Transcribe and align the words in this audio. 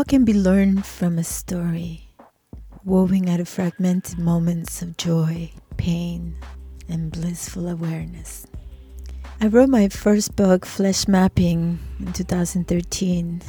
What 0.00 0.08
can 0.08 0.24
be 0.24 0.32
learned 0.32 0.86
from 0.86 1.18
a 1.18 1.24
story 1.24 2.08
woven 2.86 3.28
out 3.28 3.38
of 3.38 3.50
fragmented 3.50 4.18
moments 4.18 4.80
of 4.80 4.96
joy, 4.96 5.52
pain, 5.76 6.36
and 6.88 7.12
blissful 7.12 7.68
awareness? 7.68 8.46
I 9.42 9.48
wrote 9.48 9.68
my 9.68 9.90
first 9.90 10.36
book, 10.36 10.64
Flesh 10.64 11.06
Mapping, 11.06 11.78
in 11.98 12.14
2013. 12.14 13.42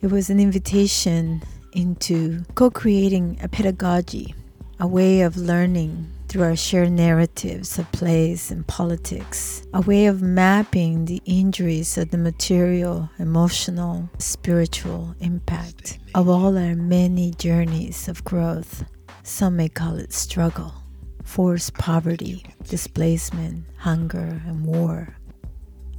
It 0.00 0.06
was 0.06 0.30
an 0.30 0.40
invitation 0.40 1.42
into 1.74 2.42
co 2.54 2.70
creating 2.70 3.38
a 3.42 3.48
pedagogy, 3.48 4.34
a 4.80 4.86
way 4.86 5.20
of 5.20 5.36
learning 5.36 6.10
through 6.34 6.42
our 6.42 6.56
shared 6.56 6.90
narratives 6.90 7.78
of 7.78 7.92
place 7.92 8.50
and 8.50 8.66
politics, 8.66 9.64
a 9.72 9.80
way 9.82 10.06
of 10.06 10.20
mapping 10.20 11.04
the 11.04 11.22
injuries 11.26 11.96
of 11.96 12.10
the 12.10 12.18
material, 12.18 13.08
emotional, 13.20 14.10
spiritual 14.18 15.14
impact 15.20 16.00
of 16.12 16.28
all 16.28 16.58
our 16.58 16.74
many 16.74 17.30
journeys 17.38 18.08
of 18.08 18.24
growth. 18.24 18.82
Some 19.22 19.54
may 19.54 19.68
call 19.68 19.96
it 19.96 20.12
struggle, 20.12 20.74
forced 21.22 21.74
poverty, 21.74 22.44
displacement, 22.64 23.66
hunger, 23.76 24.42
and 24.44 24.66
war. 24.66 25.16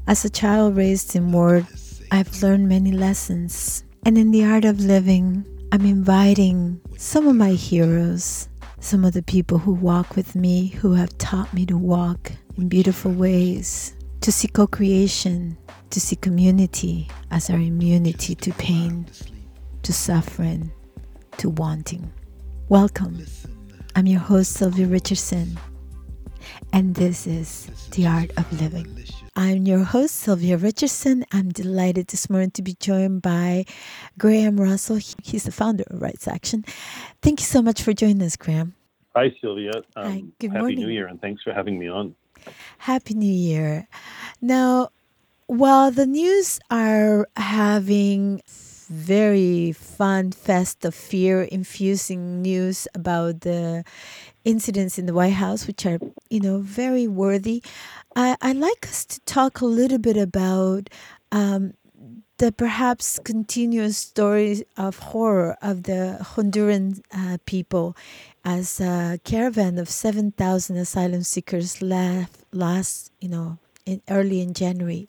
As 0.05 0.25
a 0.25 0.29
child 0.29 0.75
raised 0.75 1.15
in 1.15 1.31
war, 1.31 1.65
I've 2.11 2.43
learned 2.43 2.67
many 2.67 2.91
lessons, 2.91 3.85
and 4.05 4.17
in 4.17 4.31
the 4.31 4.43
art 4.43 4.65
of 4.65 4.81
living, 4.81 5.45
I'm 5.71 5.85
inviting 5.85 6.81
some 6.97 7.25
of 7.25 7.37
my 7.37 7.51
heroes 7.51 8.49
some 8.85 9.03
of 9.03 9.13
the 9.13 9.23
people 9.23 9.57
who 9.57 9.73
walk 9.73 10.15
with 10.15 10.35
me, 10.35 10.67
who 10.67 10.93
have 10.93 11.17
taught 11.17 11.51
me 11.55 11.65
to 11.65 11.75
walk 11.75 12.31
in 12.55 12.69
beautiful 12.69 13.11
ways, 13.11 13.95
to 14.21 14.31
see 14.31 14.47
co 14.47 14.67
creation, 14.67 15.57
to 15.89 15.99
see 15.99 16.15
community 16.15 17.09
as 17.31 17.49
our 17.49 17.57
immunity 17.57 18.35
to 18.35 18.51
pain, 18.53 19.07
to 19.81 19.91
suffering, 19.91 20.71
to 21.37 21.49
wanting. 21.49 22.13
Welcome. 22.69 23.25
I'm 23.95 24.05
your 24.05 24.19
host, 24.19 24.53
Sylvia 24.53 24.85
Richardson, 24.85 25.57
and 26.71 26.93
this 26.93 27.25
is 27.25 27.65
The 27.89 28.05
Art 28.05 28.29
of 28.37 28.61
Living. 28.61 29.03
I'm 29.37 29.65
your 29.65 29.83
host, 29.83 30.15
Sylvia 30.15 30.55
Richardson. 30.55 31.25
I'm 31.33 31.49
delighted 31.49 32.07
this 32.07 32.29
morning 32.29 32.51
to 32.51 32.61
be 32.61 32.73
joined 32.79 33.21
by 33.21 33.65
Graham 34.17 34.57
Russell. 34.57 34.97
He's 35.21 35.43
the 35.43 35.51
founder 35.51 35.83
of 35.87 36.01
Rights 36.01 36.25
Action. 36.25 36.63
Thank 37.21 37.41
you 37.41 37.45
so 37.45 37.61
much 37.61 37.81
for 37.81 37.91
joining 37.91 38.21
us, 38.21 38.37
Graham. 38.37 38.75
Hi, 39.13 39.35
Sylvia. 39.41 39.71
Um, 39.97 40.05
Hi, 40.05 40.23
good 40.39 40.51
happy 40.51 40.59
morning. 40.59 40.79
New 40.79 40.87
Year, 40.87 41.07
and 41.07 41.19
thanks 41.19 41.43
for 41.43 41.51
having 41.51 41.77
me 41.77 41.89
on. 41.89 42.15
Happy 42.77 43.13
New 43.13 43.31
Year. 43.31 43.89
Now, 44.41 44.89
while 45.47 45.91
the 45.91 46.05
news 46.05 46.61
are 46.71 47.27
having 47.35 48.41
very 48.87 49.73
fun 49.73 50.31
fest 50.31 50.85
of 50.85 50.95
fear 50.95 51.41
infusing 51.41 52.41
news 52.41 52.87
about 52.93 53.41
the 53.41 53.83
incidents 54.45 54.97
in 54.97 55.07
the 55.07 55.13
White 55.13 55.33
House, 55.33 55.67
which 55.67 55.85
are, 55.85 55.99
you 56.29 56.39
know, 56.39 56.59
very 56.59 57.07
worthy. 57.07 57.61
I, 58.15 58.37
I'd 58.41 58.57
like 58.57 58.87
us 58.87 59.05
to 59.05 59.19
talk 59.21 59.59
a 59.59 59.65
little 59.65 59.97
bit 59.97 60.15
about 60.15 60.89
um, 61.31 61.73
the 62.37 62.51
perhaps 62.51 63.19
continuous 63.23 63.97
stories 63.97 64.63
of 64.77 64.99
horror 64.99 65.57
of 65.61 65.83
the 65.83 66.17
Honduran 66.21 67.01
uh, 67.11 67.37
people 67.45 67.95
as 68.43 68.79
a 68.79 69.19
caravan 69.23 69.77
of 69.77 69.89
7,000 69.89 70.77
asylum 70.77 71.23
seekers 71.23 71.81
left 71.81 72.45
last, 72.53 73.11
you 73.19 73.29
know, 73.29 73.57
in 73.85 74.01
early 74.09 74.41
in 74.41 74.53
January. 74.53 75.07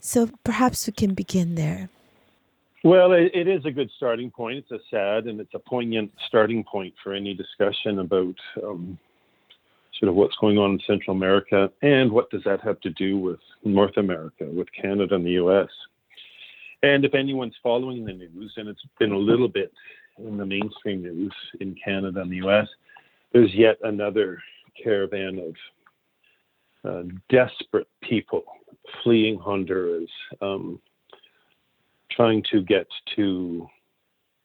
So 0.00 0.28
perhaps 0.44 0.86
we 0.86 0.92
can 0.92 1.14
begin 1.14 1.54
there. 1.54 1.88
Well, 2.84 3.12
it, 3.12 3.30
it 3.34 3.48
is 3.48 3.64
a 3.64 3.70
good 3.70 3.90
starting 3.96 4.30
point. 4.30 4.58
It's 4.58 4.70
a 4.70 4.78
sad 4.90 5.24
and 5.24 5.40
it's 5.40 5.54
a 5.54 5.58
poignant 5.58 6.12
starting 6.28 6.62
point 6.62 6.92
for 7.02 7.14
any 7.14 7.32
discussion 7.32 8.00
about 8.00 8.34
um, 8.62 8.98
sort 9.98 10.10
of 10.10 10.16
what's 10.16 10.36
going 10.36 10.58
on 10.58 10.72
in 10.72 10.80
Central 10.86 11.16
America 11.16 11.70
and 11.80 12.12
what 12.12 12.30
does 12.30 12.42
that 12.44 12.60
have 12.60 12.78
to 12.80 12.90
do 12.90 13.16
with 13.16 13.40
North 13.64 13.96
America, 13.96 14.44
with 14.44 14.68
Canada 14.78 15.14
and 15.14 15.24
the 15.24 15.30
U.S. 15.30 15.68
And 16.82 17.06
if 17.06 17.14
anyone's 17.14 17.56
following 17.62 18.04
the 18.04 18.12
news, 18.12 18.52
and 18.58 18.68
it's 18.68 18.82
been 18.98 19.12
a 19.12 19.18
little 19.18 19.48
bit 19.48 19.72
in 20.18 20.36
the 20.36 20.44
mainstream 20.44 21.02
news 21.02 21.32
in 21.60 21.74
Canada 21.82 22.20
and 22.20 22.30
the 22.30 22.46
US, 22.46 22.68
there's 23.32 23.54
yet 23.54 23.78
another 23.82 24.42
caravan 24.82 25.54
of 26.84 26.90
uh, 26.90 27.08
desperate 27.30 27.88
people 28.02 28.44
fleeing 29.02 29.38
Honduras, 29.38 30.10
um, 30.42 30.78
trying 32.16 32.42
to 32.52 32.62
get 32.62 32.86
to, 33.16 33.68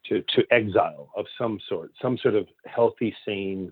to 0.08 0.24
to 0.36 0.44
exile 0.52 1.12
of 1.16 1.26
some 1.38 1.60
sort, 1.68 1.92
some 2.02 2.18
sort 2.18 2.36
of 2.36 2.48
healthy, 2.66 3.16
sane 3.26 3.72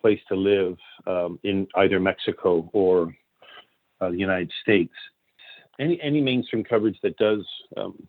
place 0.00 0.20
to 0.28 0.34
live 0.34 0.76
um, 1.06 1.38
in 1.44 1.66
either 1.76 2.00
Mexico 2.00 2.68
or 2.72 3.14
uh, 4.00 4.10
the 4.10 4.16
United 4.16 4.50
States 4.62 4.94
any 5.80 6.00
any 6.02 6.20
mainstream 6.20 6.62
coverage 6.62 6.98
that 7.02 7.16
does 7.16 7.44
um, 7.76 8.06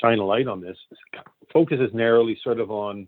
shine 0.00 0.18
a 0.18 0.24
light 0.24 0.48
on 0.48 0.60
this 0.60 0.76
focuses 1.52 1.90
narrowly 1.94 2.38
sort 2.42 2.60
of 2.60 2.70
on 2.70 3.06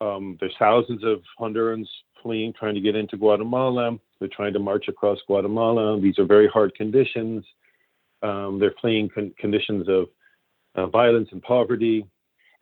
um, 0.00 0.36
there's 0.40 0.54
thousands 0.58 1.02
of 1.04 1.22
Hondurans 1.40 1.86
fleeing, 2.20 2.52
trying 2.52 2.74
to 2.74 2.80
get 2.80 2.96
into 2.96 3.16
Guatemala. 3.16 3.96
They're 4.18 4.28
trying 4.28 4.52
to 4.54 4.58
march 4.58 4.88
across 4.88 5.18
Guatemala. 5.26 5.98
These 6.00 6.18
are 6.18 6.24
very 6.24 6.48
hard 6.48 6.74
conditions. 6.74 7.44
Um, 8.24 8.58
they're 8.58 8.74
fleeing 8.80 9.08
con- 9.08 9.34
conditions 9.38 9.86
of 9.88 10.06
uh, 10.74 10.86
violence 10.86 11.28
and 11.30 11.42
poverty, 11.42 12.06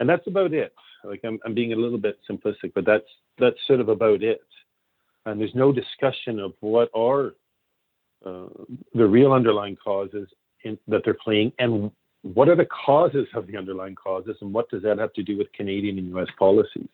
and 0.01 0.09
that's 0.09 0.27
about 0.27 0.53
it. 0.53 0.75
Like 1.05 1.21
I'm, 1.25 1.39
I'm 1.45 1.55
being 1.55 1.73
a 1.73 1.77
little 1.77 1.99
bit 1.99 2.19
simplistic, 2.31 2.73
but 2.75 2.85
that's 2.85 3.07
that's 3.39 3.57
sort 3.67 3.81
of 3.81 3.89
about 3.89 4.23
it. 4.23 4.43
And 5.25 5.41
there's 5.41 5.55
no 5.55 5.73
discussion 5.73 6.41
of 6.41 6.53
what 6.61 6.91
are 6.95 7.35
uh, 8.27 8.49
the 8.95 9.07
real 9.07 9.33
underlying 9.33 9.77
causes 9.77 10.29
in, 10.65 10.79
that 10.89 11.03
they're 11.05 11.17
fleeing 11.25 11.53
and 11.59 11.91
what 12.23 12.49
are 12.49 12.57
the 12.57 12.67
causes 12.67 13.27
of 13.35 13.47
the 13.47 13.57
underlying 13.57 13.97
causes 13.97 14.37
and 14.41 14.53
what 14.53 14.71
does 14.71 14.83
that 14.83 14.99
have 14.99 15.13
to 15.15 15.23
do 15.23 15.37
with 15.37 15.53
Canadian 15.53 15.99
and 15.99 16.17
US 16.17 16.29
policies? 16.39 16.89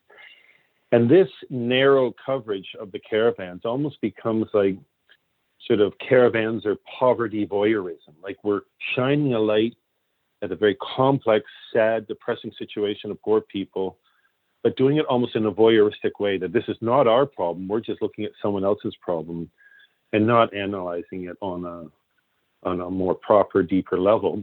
And 0.90 1.10
this 1.10 1.28
narrow 1.50 2.14
coverage 2.24 2.68
of 2.80 2.92
the 2.92 2.98
caravans 2.98 3.62
almost 3.64 4.00
becomes 4.00 4.46
like 4.54 4.78
sort 5.68 5.80
of 5.80 5.92
caravans 5.98 6.66
or 6.66 6.76
poverty 6.98 7.46
voyeurism. 7.46 8.14
Like 8.22 8.42
we're 8.42 8.62
shining 8.96 9.34
a 9.34 9.38
light 9.38 9.76
at 10.42 10.50
a 10.50 10.56
very 10.56 10.76
complex, 10.96 11.44
sad, 11.72 12.08
depressing 12.08 12.50
situation 12.58 13.10
of 13.10 13.22
poor 13.22 13.42
people, 13.42 13.98
but 14.62 14.76
doing 14.76 14.96
it 14.96 15.06
almost 15.06 15.36
in 15.36 15.46
a 15.46 15.52
voyeuristic 15.52 16.18
way 16.18 16.38
that 16.38 16.52
this 16.52 16.64
is 16.68 16.76
not 16.80 17.06
our 17.06 17.26
problem. 17.26 17.68
We're 17.68 17.80
just 17.80 18.02
looking 18.02 18.24
at 18.24 18.32
someone 18.42 18.64
else's 18.64 18.96
problem 19.00 19.50
and 20.12 20.26
not 20.26 20.54
analyzing 20.54 21.24
it 21.28 21.36
on 21.40 21.64
a 21.64 21.86
on 22.64 22.80
a 22.80 22.90
more 22.90 23.14
proper, 23.14 23.62
deeper 23.62 24.00
level. 24.00 24.42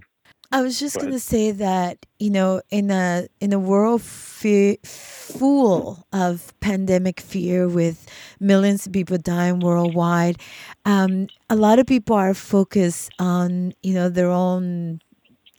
I 0.55 0.61
was 0.61 0.79
just 0.79 0.97
going 0.97 1.11
to 1.11 1.19
say 1.19 1.51
that 1.51 2.05
you 2.17 2.29
know, 2.29 2.61
in 2.69 2.89
a 2.89 3.27
in 3.41 3.51
a 3.51 3.59
world 3.59 4.01
fe- 4.01 4.77
full 4.85 6.07
of 6.13 6.53
pandemic 6.61 7.19
fear, 7.19 7.67
with 7.67 8.07
millions 8.39 8.88
of 8.88 8.94
people 8.94 9.17
dying 9.17 9.59
worldwide, 9.59 10.39
um, 10.85 11.27
a 11.49 11.57
lot 11.57 11.77
of 11.79 11.85
people 11.85 12.15
are 12.15 12.33
focused 12.33 13.11
on 13.19 13.73
you 13.83 13.94
know 13.94 14.07
their 14.07 14.29
own 14.29 15.01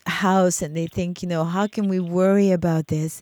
house, 0.07 0.63
and 0.63 0.77
they 0.77 0.87
think 0.87 1.23
you 1.23 1.29
know 1.29 1.45
how 1.45 1.67
can 1.67 1.89
we 1.89 2.01
worry 2.01 2.51
about 2.51 2.87
this, 2.87 3.21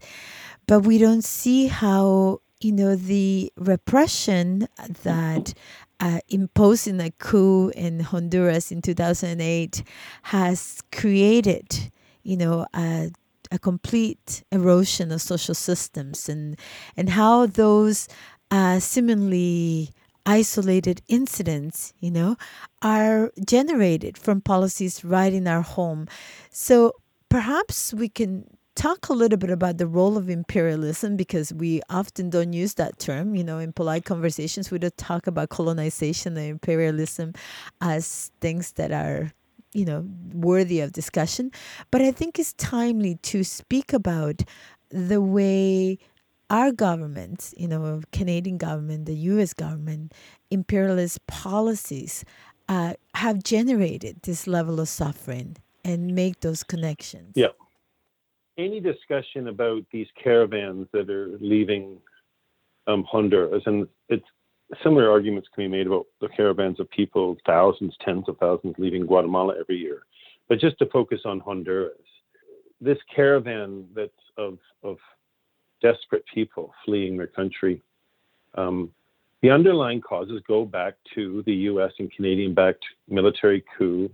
but 0.69 0.81
we 0.81 0.99
don't 0.99 1.25
see 1.25 1.67
how 1.67 2.41
you 2.61 2.71
know 2.73 2.95
the 2.97 3.53
repression 3.57 4.69
that 5.03 5.55
uh, 6.01 6.21
imposing 6.29 7.01
a 7.01 7.11
coup 7.13 7.71
in 7.71 8.01
Honduras 8.01 8.71
in 8.73 8.83
2008 8.83 9.83
has 10.25 10.83
created, 10.93 11.91
you 12.23 12.37
know, 12.37 12.67
a, 12.75 13.11
a 13.51 13.59
complete 13.59 14.43
erosion 14.51 15.13
of 15.13 15.23
social 15.23 15.55
systems 15.55 16.29
and 16.29 16.59
and 16.97 17.11
how 17.11 17.47
those 17.47 18.09
uh, 18.51 18.79
seemingly 18.81 19.91
isolated 20.27 21.03
incidents, 21.09 21.93
you 22.01 22.11
know, 22.11 22.37
are 22.83 23.31
generated 23.47 24.17
from 24.17 24.41
policies 24.41 25.05
right 25.05 25.33
in 25.33 25.47
our 25.47 25.63
home. 25.63 26.07
So 26.51 26.93
perhaps 27.29 27.93
we 27.93 28.09
can 28.09 28.47
talk 28.75 29.09
a 29.09 29.13
little 29.13 29.39
bit 29.39 29.51
about 29.51 29.79
the 29.79 29.87
role 29.87 30.17
of 30.17 30.29
imperialism 30.29 31.17
because 31.17 31.53
we 31.53 31.81
often 31.91 32.31
don't 32.31 32.53
use 32.53 32.75
that 32.75 32.99
term. 32.99 33.35
You 33.35 33.45
know, 33.45 33.59
in 33.59 33.73
polite 33.73 34.05
conversations, 34.05 34.71
we 34.71 34.79
don't 34.79 34.97
talk 34.97 35.27
about 35.27 35.49
colonization 35.49 36.37
and 36.37 36.49
imperialism 36.49 37.35
as 37.81 38.31
things 38.41 38.73
that 38.73 38.93
are, 38.93 39.33
you 39.73 39.85
know, 39.85 40.07
worthy 40.33 40.81
of 40.81 40.93
discussion. 40.93 41.51
But 41.91 42.03
I 42.03 42.11
think 42.11 42.39
it's 42.39 42.53
timely 42.55 43.17
to 43.23 43.45
speak 43.45 43.93
about 43.93 44.43
the 44.91 45.21
way 45.21 45.99
our 46.51 46.73
government, 46.73 47.55
you 47.57 47.69
know, 47.69 48.03
Canadian 48.13 48.59
government, 48.59 49.07
the 49.07 49.17
U.S. 49.33 49.55
government, 49.55 50.13
imperialist 50.51 51.27
policies 51.27 52.25
uh, 52.69 52.95
have 53.15 53.43
generated 53.43 54.21
this 54.23 54.47
level 54.47 54.81
of 54.81 54.89
suffering 54.89 55.57
and 55.85 56.15
make 56.15 56.41
those 56.41 56.63
connections. 56.63 57.33
Yeah. 57.35 57.49
Any 58.59 58.81
discussion 58.81 59.49
about 59.49 59.85
these 59.93 60.07
caravans 60.23 60.87
that 60.93 61.11
are 61.11 61.37
leaving 61.41 61.99
um, 62.87 63.05
Honduras, 63.05 63.63
and 63.67 63.89
it's 64.09 64.25
similar 64.83 65.11
arguments 65.11 65.49
can 65.55 65.65
be 65.65 65.69
made 65.69 65.87
about 65.87 66.07
the 66.21 66.29
caravans 66.29 66.81
of 66.81 66.91
people, 66.91 67.37
thousands, 67.47 67.95
tens 68.05 68.29
of 68.29 68.37
thousands 68.39 68.75
leaving 68.79 69.07
Guatemala 69.07 69.55
every 69.59 69.77
year. 69.77 70.03
But 70.49 70.59
just 70.59 70.79
to 70.79 70.87
focus 70.87 71.21
on 71.25 71.41
Honduras, 71.41 71.97
this 72.81 72.99
caravan 73.15 73.87
that's 73.95 74.13
of, 74.37 74.59
of 74.83 74.99
desperate 75.83 76.25
people 76.33 76.73
fleeing 76.85 77.17
their 77.17 77.27
country, 77.27 77.81
um, 78.57 78.91
the 79.43 79.51
underlying 79.51 80.01
causes 80.01 80.41
go 80.47 80.65
back 80.65 80.95
to 81.15 81.43
the 81.47 81.55
US 81.55 81.93
and 81.99 82.11
Canadian 82.13 82.55
backed 82.55 82.85
military 83.09 83.63
coup 83.77 84.11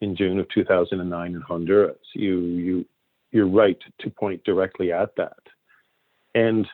in 0.00 0.16
June 0.16 0.38
of 0.38 0.48
2009 0.50 1.34
in 1.34 1.40
Honduras. 1.40 1.98
You, 2.14 2.40
you, 2.40 2.86
you're 3.32 3.48
right 3.48 3.78
to 4.00 4.10
point 4.10 4.42
directly 4.44 4.92
at 4.92 5.14
that. 5.16 5.38
And 6.34 6.66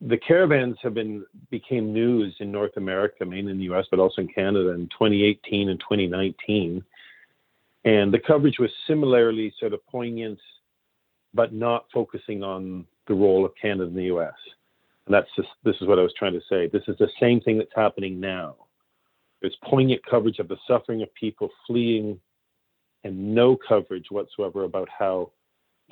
the 0.00 0.16
caravans 0.16 0.76
have 0.82 0.94
been 0.94 1.24
became 1.50 1.92
news 1.92 2.34
in 2.40 2.52
North 2.52 2.76
America, 2.76 3.24
mainly 3.24 3.52
in 3.52 3.58
the 3.58 3.64
U.S., 3.64 3.86
but 3.90 3.98
also 3.98 4.22
in 4.22 4.28
Canada 4.28 4.70
in 4.70 4.88
2018 4.88 5.68
and 5.68 5.80
2019. 5.80 6.84
And 7.84 8.12
the 8.12 8.18
coverage 8.18 8.58
was 8.58 8.70
similarly 8.86 9.52
sort 9.58 9.72
of 9.72 9.84
poignant, 9.86 10.38
but 11.34 11.52
not 11.52 11.86
focusing 11.92 12.42
on 12.42 12.84
the 13.06 13.14
role 13.14 13.44
of 13.44 13.52
Canada 13.60 13.84
and 13.84 13.96
the 13.96 14.04
U.S. 14.04 14.34
And 15.06 15.14
that's 15.14 15.30
just, 15.36 15.48
this 15.64 15.76
is 15.80 15.88
what 15.88 15.98
I 15.98 16.02
was 16.02 16.12
trying 16.18 16.34
to 16.34 16.42
say. 16.48 16.68
This 16.68 16.82
is 16.86 16.96
the 16.98 17.08
same 17.20 17.40
thing 17.40 17.58
that's 17.58 17.70
happening 17.74 18.20
now. 18.20 18.56
There's 19.40 19.56
poignant 19.64 20.04
coverage 20.04 20.38
of 20.38 20.48
the 20.48 20.58
suffering 20.66 21.02
of 21.02 21.12
people 21.14 21.48
fleeing, 21.66 22.20
and 23.04 23.34
no 23.34 23.56
coverage 23.56 24.06
whatsoever 24.10 24.64
about 24.64 24.88
how 24.96 25.30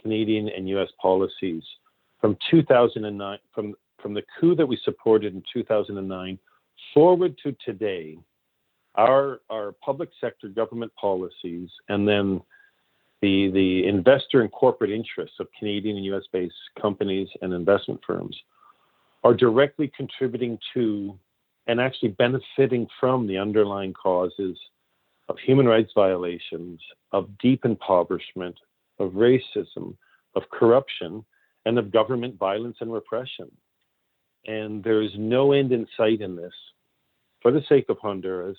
Canadian 0.03 0.49
and 0.49 0.69
U.S. 0.71 0.89
policies 1.01 1.63
from 2.21 2.37
2009, 2.51 3.39
from 3.55 3.75
from 4.03 4.15
the 4.15 4.23
coup 4.39 4.55
that 4.55 4.67
we 4.67 4.79
supported 4.85 5.35
in 5.35 5.43
2009 5.53 6.39
forward 6.93 7.37
to 7.43 7.57
today, 7.65 8.19
our 8.95 9.41
our 9.51 9.73
public 9.85 10.11
sector 10.21 10.49
government 10.49 10.93
policies 11.01 11.69
and 11.89 12.07
then 12.07 12.41
the 13.23 13.51
the 13.51 13.87
investor 13.87 14.43
and 14.43 14.53
corporate 14.53 14.91
interests 14.91 15.37
of 15.41 15.49
Canadian 15.59 15.97
and 15.97 16.05
US 16.07 16.25
based 16.33 16.55
companies 16.81 17.29
and 17.43 17.53
investment 17.53 18.01
firms 18.07 18.37
are 19.25 19.35
directly 19.35 19.91
contributing 19.97 20.59
to 20.75 21.19
and 21.67 21.81
actually 21.81 22.11
benefiting 22.11 22.87
from 23.01 23.27
the 23.27 23.37
underlying 23.37 23.93
causes 23.93 24.57
of 25.29 25.37
human 25.45 25.67
rights 25.67 25.91
violations, 25.95 26.81
of 27.13 27.29
deep 27.39 27.65
impoverishment, 27.65 28.57
of 28.99 29.13
racism, 29.13 29.95
of 30.35 30.43
corruption, 30.51 31.25
and 31.65 31.79
of 31.79 31.93
government 31.93 32.39
violence 32.39 32.77
and 32.81 32.93
repression. 32.93 33.51
And 34.47 34.83
there 34.85 35.03
is 35.03 35.11
no 35.17 35.53
end 35.53 35.73
in 35.73 35.87
sight 35.97 36.21
in 36.21 36.37
this 36.37 36.53
for 37.43 37.51
the 37.51 37.63
sake 37.69 37.87
of 37.89 37.99
Honduras 37.99 38.57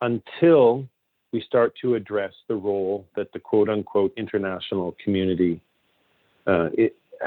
until 0.00 0.88
we 1.32 1.42
start 1.42 1.74
to 1.82 1.94
address 1.94 2.32
the 2.48 2.54
role 2.54 3.06
that 3.16 3.32
the 3.32 3.38
quote 3.38 3.68
unquote 3.68 4.12
international 4.16 4.96
community 5.02 5.60
uh, 6.46 6.70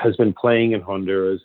has 0.02 0.16
been 0.18 0.34
playing 0.34 0.74
in 0.74 0.82
Honduras 0.82 1.42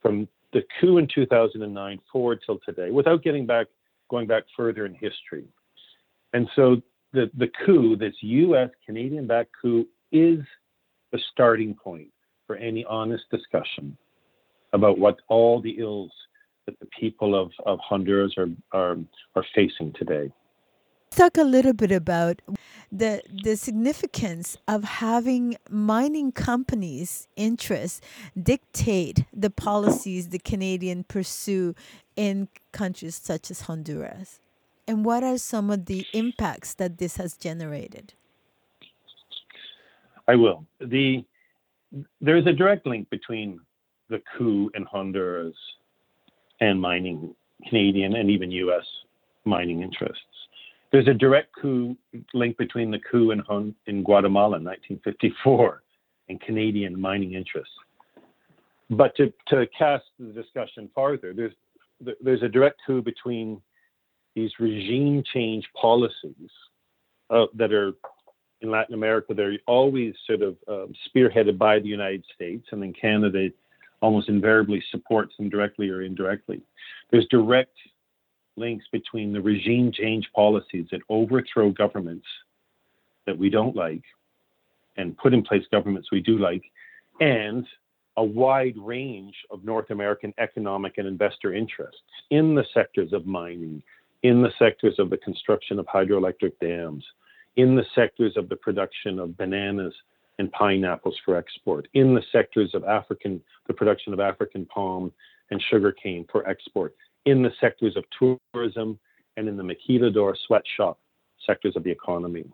from 0.00 0.26
the 0.52 0.62
coup 0.80 0.98
in 0.98 1.08
2009 1.14 2.00
forward 2.10 2.40
till 2.44 2.58
today 2.64 2.90
without 2.90 3.22
getting 3.22 3.46
back 3.46 3.66
going 4.10 4.26
back 4.26 4.44
further 4.56 4.86
in 4.86 4.94
history. 4.94 5.44
And 6.32 6.48
so 6.56 6.82
the, 7.14 7.30
the 7.38 7.48
coup, 7.64 7.96
this 7.96 8.14
US 8.20 8.70
Canadian 8.84 9.26
backed 9.26 9.52
coup, 9.62 9.86
is 10.12 10.40
the 11.12 11.18
starting 11.32 11.74
point 11.74 12.08
for 12.46 12.56
any 12.56 12.84
honest 12.84 13.24
discussion 13.30 13.96
about 14.72 14.98
what 14.98 15.20
all 15.28 15.62
the 15.62 15.76
ills 15.78 16.10
that 16.66 16.78
the 16.80 16.86
people 16.98 17.40
of, 17.40 17.50
of 17.64 17.78
Honduras 17.78 18.34
are, 18.36 18.48
are, 18.72 18.96
are 19.36 19.44
facing 19.54 19.92
today. 19.92 20.30
Talk 21.10 21.36
a 21.36 21.44
little 21.44 21.72
bit 21.72 21.92
about 21.92 22.42
the 22.90 23.22
the 23.44 23.56
significance 23.56 24.56
of 24.66 24.82
having 24.82 25.56
mining 25.70 26.32
companies' 26.32 27.28
interests 27.36 28.00
dictate 28.40 29.24
the 29.32 29.50
policies 29.50 30.30
the 30.30 30.40
Canadian 30.40 31.04
pursue 31.04 31.76
in 32.16 32.48
countries 32.72 33.14
such 33.14 33.52
as 33.52 33.62
Honduras, 33.62 34.40
and 34.86 35.04
what 35.04 35.22
are 35.22 35.38
some 35.38 35.70
of 35.70 35.86
the 35.86 36.04
impacts 36.12 36.74
that 36.74 36.98
this 36.98 37.16
has 37.16 37.36
generated? 37.36 38.14
I 40.26 40.36
will. 40.36 40.66
the 40.80 41.24
There 42.20 42.36
is 42.36 42.46
a 42.46 42.52
direct 42.52 42.86
link 42.86 43.08
between 43.10 43.60
the 44.08 44.22
coup 44.36 44.70
in 44.74 44.84
Honduras 44.84 45.54
and 46.60 46.80
mining 46.80 47.34
Canadian 47.68 48.16
and 48.16 48.30
even 48.30 48.50
U.S. 48.50 48.84
mining 49.44 49.82
interests. 49.82 50.20
There's 50.92 51.08
a 51.08 51.14
direct 51.14 51.48
coup 51.60 51.96
link 52.32 52.56
between 52.56 52.90
the 52.90 53.00
coup 53.10 53.32
in, 53.32 53.40
Hon- 53.40 53.74
in 53.86 54.02
Guatemala 54.02 54.58
in 54.58 54.64
1954 54.64 55.82
and 56.28 56.40
Canadian 56.40 56.98
mining 56.98 57.34
interests. 57.34 57.74
But 58.90 59.16
to, 59.16 59.32
to 59.48 59.66
cast 59.76 60.04
the 60.18 60.32
discussion 60.32 60.90
farther, 60.94 61.32
there's 61.34 61.54
there's 62.20 62.42
a 62.42 62.48
direct 62.48 62.80
coup 62.86 63.00
between 63.00 63.62
these 64.34 64.50
regime 64.58 65.22
change 65.32 65.64
policies 65.80 66.50
uh, 67.30 67.46
that 67.54 67.72
are 67.72 67.92
in 68.60 68.70
Latin 68.70 68.94
America. 68.94 69.34
They're 69.34 69.58
always 69.66 70.14
sort 70.26 70.42
of 70.42 70.56
um, 70.68 70.92
spearheaded 71.08 71.58
by 71.58 71.78
the 71.78 71.88
United 71.88 72.24
States, 72.34 72.66
and 72.72 72.82
then 72.82 72.92
Canada, 72.92 73.48
almost 74.00 74.28
invariably 74.28 74.82
supports 74.90 75.34
them 75.36 75.48
directly 75.48 75.88
or 75.88 76.02
indirectly. 76.02 76.60
There's 77.10 77.26
direct 77.30 77.76
links 78.56 78.84
between 78.92 79.32
the 79.32 79.40
regime 79.40 79.92
change 79.92 80.28
policies 80.34 80.86
that 80.90 81.00
overthrow 81.08 81.70
governments 81.70 82.26
that 83.26 83.36
we 83.36 83.50
don't 83.50 83.74
like 83.74 84.02
and 84.96 85.16
put 85.16 85.34
in 85.34 85.42
place 85.42 85.64
governments 85.72 86.10
we 86.12 86.20
do 86.20 86.38
like, 86.38 86.62
and 87.20 87.66
a 88.16 88.24
wide 88.24 88.76
range 88.76 89.34
of 89.50 89.64
North 89.64 89.90
American 89.90 90.32
economic 90.38 90.98
and 90.98 91.08
investor 91.08 91.52
interests 91.52 92.00
in 92.30 92.54
the 92.54 92.64
sectors 92.72 93.12
of 93.12 93.26
mining, 93.26 93.82
in 94.24 94.40
the 94.40 94.50
sectors 94.58 94.98
of 94.98 95.10
the 95.10 95.18
construction 95.18 95.78
of 95.78 95.86
hydroelectric 95.86 96.58
dams, 96.58 97.04
in 97.56 97.76
the 97.76 97.84
sectors 97.94 98.36
of 98.36 98.48
the 98.48 98.56
production 98.56 99.18
of 99.18 99.36
bananas 99.36 99.92
and 100.38 100.50
pineapples 100.50 101.16
for 101.24 101.36
export, 101.36 101.86
in 101.92 102.14
the 102.14 102.22
sectors 102.32 102.74
of 102.74 102.84
African, 102.84 103.40
the 103.66 103.74
production 103.74 104.14
of 104.14 104.20
African 104.20 104.64
palm 104.64 105.12
and 105.50 105.62
sugarcane 105.70 106.24
for 106.32 106.48
export, 106.48 106.96
in 107.26 107.42
the 107.42 107.52
sectors 107.60 107.96
of 107.96 108.04
tourism 108.18 108.98
and 109.36 109.46
in 109.46 109.58
the 109.58 109.62
maquiladora 109.62 110.34
sweatshop 110.46 110.98
sectors 111.46 111.76
of 111.76 111.84
the 111.84 111.90
economy. 111.90 112.46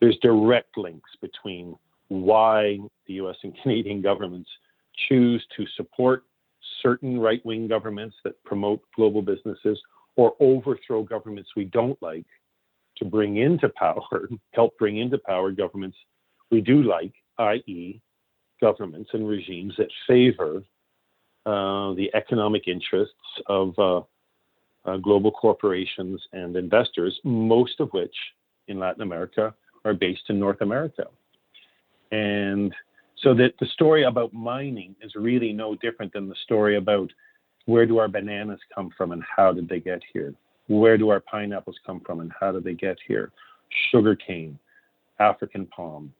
There's 0.00 0.18
direct 0.20 0.76
links 0.76 1.10
between 1.22 1.74
why 2.08 2.78
the 3.06 3.14
US 3.14 3.36
and 3.42 3.56
Canadian 3.62 4.02
governments 4.02 4.50
choose 5.08 5.42
to 5.56 5.64
support 5.74 6.24
certain 6.82 7.18
right 7.18 7.44
wing 7.46 7.66
governments 7.66 8.16
that 8.24 8.42
promote 8.44 8.82
global 8.94 9.22
businesses 9.22 9.80
or 10.18 10.34
overthrow 10.40 11.02
governments 11.02 11.50
we 11.56 11.64
don't 11.64 11.96
like 12.02 12.26
to 12.96 13.04
bring 13.04 13.36
into 13.36 13.68
power, 13.70 14.28
help 14.52 14.76
bring 14.76 14.98
into 14.98 15.16
power 15.16 15.52
governments 15.52 15.96
we 16.50 16.60
do 16.60 16.82
like, 16.82 17.12
i.e., 17.38 18.00
governments 18.60 19.10
and 19.12 19.28
regimes 19.28 19.72
that 19.78 19.88
favor 20.06 20.62
uh, 21.46 21.94
the 21.94 22.10
economic 22.14 22.66
interests 22.66 23.14
of 23.46 23.78
uh, 23.78 24.00
uh, 24.84 24.96
global 24.96 25.30
corporations 25.30 26.20
and 26.32 26.56
investors, 26.56 27.18
most 27.22 27.78
of 27.78 27.88
which 27.90 28.14
in 28.66 28.78
Latin 28.80 29.02
America 29.02 29.54
are 29.84 29.94
based 29.94 30.22
in 30.28 30.40
North 30.40 30.60
America. 30.62 31.04
And 32.10 32.74
so 33.22 33.34
that 33.34 33.52
the 33.60 33.66
story 33.66 34.04
about 34.04 34.34
mining 34.34 34.96
is 35.00 35.14
really 35.14 35.52
no 35.52 35.76
different 35.76 36.12
than 36.12 36.28
the 36.28 36.34
story 36.42 36.76
about 36.76 37.10
where 37.68 37.84
do 37.84 37.98
our 37.98 38.08
bananas 38.08 38.60
come 38.74 38.90
from 38.96 39.12
and 39.12 39.22
how 39.36 39.52
did 39.52 39.68
they 39.68 39.78
get 39.78 40.00
here? 40.14 40.32
Where 40.68 40.96
do 40.96 41.10
our 41.10 41.20
pineapples 41.20 41.76
come 41.84 42.00
from 42.00 42.20
and 42.20 42.32
how 42.40 42.50
did 42.50 42.64
they 42.64 42.72
get 42.72 42.96
here? 43.06 43.30
Sugarcane, 43.90 44.58
African 45.20 45.66
palm, 45.66 46.14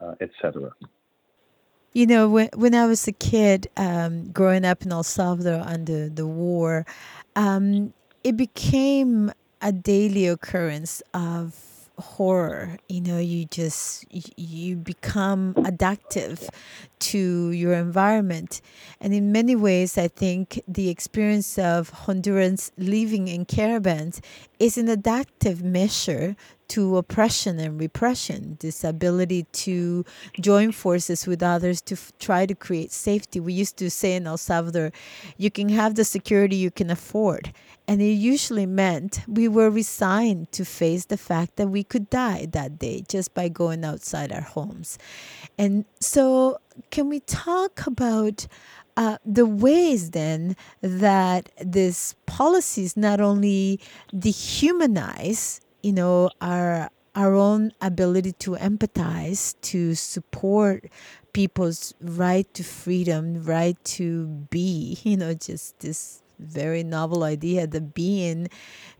uh, 0.00 0.14
etc. 0.22 0.70
You 1.92 2.06
know, 2.06 2.30
when 2.30 2.48
when 2.54 2.74
I 2.74 2.86
was 2.86 3.06
a 3.06 3.12
kid, 3.12 3.68
um, 3.76 4.30
growing 4.30 4.64
up 4.64 4.82
in 4.82 4.90
El 4.90 5.02
Salvador 5.02 5.60
under 5.66 6.08
the 6.08 6.26
war, 6.26 6.86
um, 7.36 7.92
it 8.22 8.38
became 8.38 9.32
a 9.60 9.70
daily 9.70 10.26
occurrence 10.26 11.02
of 11.12 11.54
horror 11.98 12.76
you 12.88 13.00
know 13.00 13.18
you 13.18 13.44
just 13.46 14.04
you 14.10 14.76
become 14.76 15.54
adaptive 15.64 16.48
to 16.98 17.50
your 17.50 17.74
environment. 17.74 18.60
And 19.00 19.12
in 19.12 19.30
many 19.32 19.54
ways 19.54 19.98
i 19.98 20.08
think 20.08 20.62
the 20.66 20.88
experience 20.88 21.58
of 21.58 21.90
hondurans 21.92 22.70
living 22.78 23.28
in 23.28 23.44
caravans 23.44 24.20
is 24.64 24.78
an 24.78 24.88
adaptive 24.88 25.62
measure 25.62 26.34
to 26.68 26.96
oppression 26.96 27.58
and 27.58 27.78
repression, 27.78 28.56
this 28.60 28.82
ability 28.82 29.42
to 29.52 30.06
join 30.40 30.72
forces 30.72 31.26
with 31.26 31.42
others 31.42 31.82
to 31.82 31.94
f- 31.94 32.12
try 32.18 32.46
to 32.46 32.54
create 32.54 32.90
safety. 32.90 33.38
We 33.40 33.52
used 33.52 33.76
to 33.76 33.90
say 33.90 34.16
in 34.16 34.26
El 34.26 34.38
Salvador, 34.38 34.90
you 35.36 35.50
can 35.50 35.68
have 35.68 35.96
the 35.96 36.04
security 36.04 36.56
you 36.56 36.70
can 36.70 36.88
afford. 36.88 37.52
And 37.86 38.00
it 38.00 38.14
usually 38.14 38.64
meant 38.64 39.20
we 39.28 39.48
were 39.48 39.68
resigned 39.68 40.50
to 40.52 40.64
face 40.64 41.04
the 41.04 41.18
fact 41.18 41.56
that 41.56 41.68
we 41.68 41.84
could 41.84 42.08
die 42.08 42.46
that 42.52 42.78
day 42.78 43.04
just 43.06 43.34
by 43.34 43.48
going 43.48 43.84
outside 43.84 44.32
our 44.32 44.40
homes. 44.40 44.96
And 45.58 45.84
so, 46.00 46.56
can 46.90 47.10
we 47.10 47.20
talk 47.20 47.86
about 47.86 48.46
uh, 48.96 49.18
the 49.24 49.46
ways 49.46 50.10
then 50.10 50.56
that 50.80 51.50
these 51.64 52.14
policies 52.26 52.96
not 52.96 53.20
only 53.20 53.80
dehumanize 54.14 55.60
you 55.82 55.92
know 55.92 56.30
our 56.40 56.90
our 57.14 57.34
own 57.34 57.72
ability 57.80 58.32
to 58.32 58.52
empathize 58.52 59.54
to 59.60 59.94
support 59.94 60.86
people's 61.32 61.94
right 62.00 62.52
to 62.54 62.62
freedom 62.64 63.42
right 63.44 63.82
to 63.84 64.26
be 64.50 64.98
you 65.04 65.16
know 65.16 65.34
just 65.34 65.78
this 65.80 66.22
very 66.38 66.82
novel 66.82 67.24
idea 67.24 67.66
that 67.66 67.94
being 67.94 68.48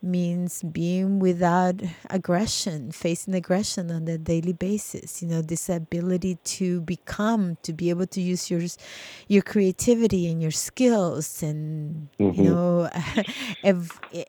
means 0.02 0.62
being 0.62 1.18
without 1.18 1.82
aggression, 2.10 2.92
facing 2.92 3.34
aggression 3.34 3.90
on 3.90 4.06
a 4.08 4.18
daily 4.18 4.52
basis. 4.52 5.22
You 5.22 5.28
know, 5.28 5.42
this 5.42 5.68
ability 5.68 6.38
to 6.44 6.80
become, 6.82 7.56
to 7.62 7.72
be 7.72 7.90
able 7.90 8.06
to 8.08 8.20
use 8.20 8.50
your 8.50 8.62
your 9.28 9.42
creativity 9.42 10.30
and 10.30 10.42
your 10.42 10.50
skills, 10.50 11.42
and 11.42 12.08
mm-hmm. 12.18 12.42
you 12.42 12.50
know, 12.50 12.90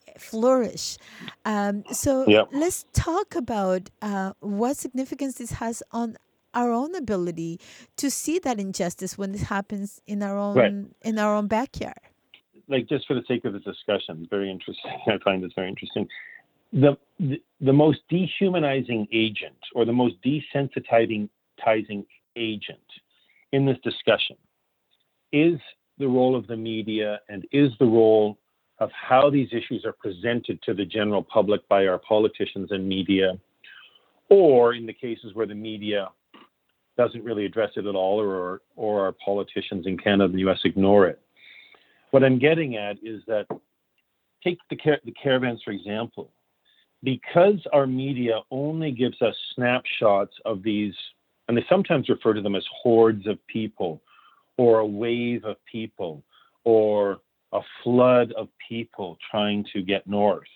flourish. 0.18 0.98
Um, 1.44 1.84
so 1.92 2.28
yep. 2.28 2.48
let's 2.52 2.86
talk 2.94 3.36
about 3.36 3.90
uh, 4.02 4.34
what 4.40 4.78
significance 4.78 5.36
this 5.36 5.52
has 5.52 5.84
on 5.92 6.18
our 6.54 6.72
own 6.72 6.96
ability 6.96 7.60
to 7.98 8.10
see 8.10 8.40
that 8.40 8.60
injustice 8.60 9.18
when 9.18 9.36
it 9.36 9.42
happens 9.42 10.02
in 10.08 10.24
our 10.24 10.38
own 10.38 10.56
right. 10.56 10.74
in 11.04 11.20
our 11.20 11.36
own 11.36 11.48
backyard 11.48 12.00
like 12.67 12.88
just 12.88 13.07
for 13.07 13.13
the 13.13 13.24
sake 13.27 13.45
of 13.45 13.53
the 13.53 13.60
discussion, 13.60 14.27
very 14.29 14.50
interesting. 14.50 14.91
I 15.07 15.17
find 15.24 15.43
this 15.43 15.51
very 15.55 15.69
interesting. 15.69 16.07
The, 16.74 16.98
the, 17.19 17.41
the 17.62 17.74
most 17.74 18.00
dehumanizing 18.10 19.07
agent 19.13 19.55
or 19.74 19.86
the 19.86 19.93
most 19.93 20.15
desensitizing 20.25 21.29
agent 22.36 22.79
in 23.53 23.65
this 23.65 23.77
discussion 23.84 24.36
is 25.31 25.60
the 25.98 26.07
role 26.07 26.36
of 26.36 26.48
the 26.48 26.57
media 26.57 27.19
and 27.29 27.45
is 27.51 27.72
the 27.79 27.86
role 27.86 28.38
of 28.79 28.89
how 28.91 29.29
these 29.29 29.48
issues 29.51 29.86
are 29.86 29.93
presented 29.93 30.62
to 30.63 30.74
the 30.74 30.86
general 30.86 31.24
public 31.24 31.67
by 31.69 31.88
our 31.88 31.98
politicians 31.98 32.72
and 32.72 32.88
media, 32.88 33.38
or 34.29 34.74
in 34.74 34.86
the 34.86 34.93
cases 34.93 35.34
where 35.34 35.45
the 35.45 35.55
media 35.55 36.10
doesn't 36.98 37.24
really 37.24 37.45
address 37.45 37.72
it 37.77 37.86
at 37.86 37.95
all, 37.95 38.19
or 38.19 38.62
or 38.75 39.05
our 39.05 39.13
politicians 39.13 39.86
in 39.88 39.98
Canada 39.98 40.25
and 40.25 40.34
the 40.34 40.39
U.S. 40.39 40.60
ignore 40.65 41.07
it. 41.07 41.22
What 42.15 42.24
I'm 42.24 42.39
getting 42.39 42.77
at 42.77 42.95
is 43.03 43.22
that 43.27 43.45
take 44.41 44.57
the, 44.69 44.77
car- 44.77 45.01
the 45.03 45.12
caravans, 45.12 45.62
for 45.65 45.72
example. 45.72 46.31
Because 47.03 47.60
our 47.74 47.86
media 47.86 48.39
only 48.51 48.91
gives 48.91 49.22
us 49.22 49.36
snapshots 49.53 50.34
of 50.45 50.63
these, 50.63 50.93
and 51.50 51.57
they 51.57 51.65
sometimes 51.67 52.07
refer 52.07 52.34
to 52.34 52.41
them 52.41 52.55
as 52.55 52.63
hordes 52.81 53.27
of 53.27 53.38
people, 53.48 54.01
or 54.55 54.79
a 54.79 54.86
wave 54.86 55.43
of 55.43 55.57
people, 55.69 56.24
or 56.63 57.19
a 57.51 57.60
flood 57.84 58.31
of 58.38 58.48
people 58.65 59.17
trying 59.29 59.65
to 59.74 59.81
get 59.81 60.07
north. 60.07 60.48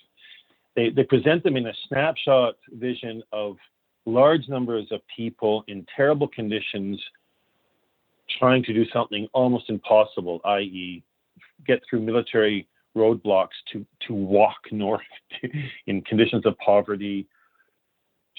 They, 0.77 0.91
they 0.91 1.03
present 1.03 1.43
them 1.43 1.57
in 1.57 1.67
a 1.67 1.73
snapshot 1.89 2.55
vision 2.71 3.21
of 3.33 3.57
large 4.05 4.47
numbers 4.47 4.87
of 4.91 5.01
people 5.13 5.65
in 5.67 5.85
terrible 5.93 6.29
conditions 6.29 7.01
trying 8.39 8.63
to 8.63 8.73
do 8.73 8.85
something 8.93 9.27
almost 9.33 9.69
impossible, 9.69 10.39
i.e., 10.45 11.03
get 11.65 11.81
through 11.89 12.01
military 12.01 12.67
roadblocks 12.95 13.57
to 13.71 13.85
to 14.07 14.13
walk 14.13 14.57
north 14.71 15.01
in 15.87 16.01
conditions 16.01 16.45
of 16.45 16.57
poverty 16.57 17.27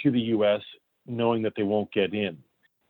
to 0.02 0.10
the 0.10 0.20
U.S., 0.20 0.62
knowing 1.06 1.42
that 1.42 1.52
they 1.56 1.62
won't 1.62 1.92
get 1.92 2.14
in. 2.14 2.38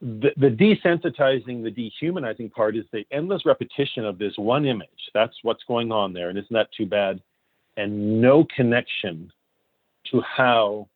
The, 0.00 0.30
the 0.37 0.49
desensitizing, 0.49 1.62
the 1.62 1.70
dehumanizing 1.70 2.50
part 2.50 2.76
is 2.76 2.84
the 2.92 3.04
endless 3.10 3.44
repetition 3.44 4.04
of 4.04 4.16
this 4.18 4.32
one 4.37 4.64
image. 4.64 4.88
That's 5.12 5.34
what's 5.42 5.62
going 5.64 5.92
on 5.92 6.12
there, 6.12 6.28
and 6.28 6.38
isn't 6.38 6.52
that 6.52 6.68
too 6.76 6.87
bad? 6.87 7.20
And 7.76 8.20
no 8.20 8.46
connection 8.54 9.30
to 10.10 10.22
how, 10.22 10.88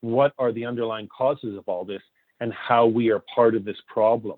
what 0.00 0.32
are 0.38 0.52
the 0.52 0.64
underlying 0.64 1.08
causes 1.08 1.56
of 1.56 1.64
all 1.66 1.84
this, 1.84 2.02
and 2.40 2.52
how 2.52 2.86
we 2.86 3.10
are 3.10 3.22
part 3.34 3.54
of 3.54 3.64
this 3.64 3.78
problem. 3.88 4.36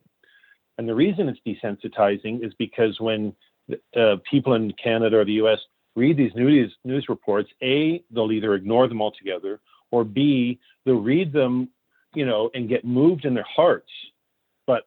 And 0.78 0.88
the 0.88 0.94
reason 0.94 1.28
it's 1.28 1.40
desensitizing 1.46 2.46
is 2.46 2.54
because 2.58 2.98
when 3.00 3.34
uh, 3.96 4.16
people 4.30 4.54
in 4.54 4.72
Canada 4.82 5.18
or 5.18 5.24
the 5.24 5.32
US 5.44 5.58
read 5.96 6.16
these 6.16 6.34
news, 6.34 6.74
news 6.84 7.06
reports, 7.08 7.50
A, 7.62 8.02
they'll 8.10 8.32
either 8.32 8.54
ignore 8.54 8.88
them 8.88 9.02
altogether, 9.02 9.60
or 9.90 10.04
B, 10.04 10.58
they'll 10.84 11.00
read 11.00 11.32
them, 11.32 11.68
you 12.14 12.24
know, 12.24 12.50
and 12.54 12.68
get 12.68 12.84
moved 12.84 13.24
in 13.24 13.34
their 13.34 13.46
hearts. 13.54 13.90
But 14.66 14.86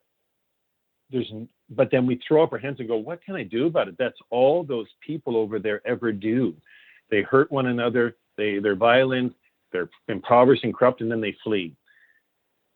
there's 1.11 1.31
but 1.69 1.89
then 1.89 2.05
we 2.05 2.19
throw 2.27 2.43
up 2.43 2.51
our 2.51 2.59
hands 2.59 2.79
and 2.79 2.87
go, 2.87 2.97
what 2.97 3.23
can 3.23 3.35
I 3.35 3.43
do 3.43 3.67
about 3.67 3.87
it? 3.87 3.95
That's 3.97 4.17
all 4.29 4.63
those 4.63 4.87
people 5.05 5.37
over 5.37 5.57
there 5.57 5.81
ever 5.87 6.11
do. 6.11 6.53
They 7.09 7.21
hurt 7.21 7.51
one 7.51 7.67
another, 7.67 8.17
they 8.37 8.59
they're 8.59 8.75
violent, 8.75 9.33
they're 9.71 9.89
impoverished 10.07 10.63
and 10.63 10.73
corrupt, 10.73 11.01
and 11.01 11.11
then 11.11 11.21
they 11.21 11.35
flee. 11.43 11.75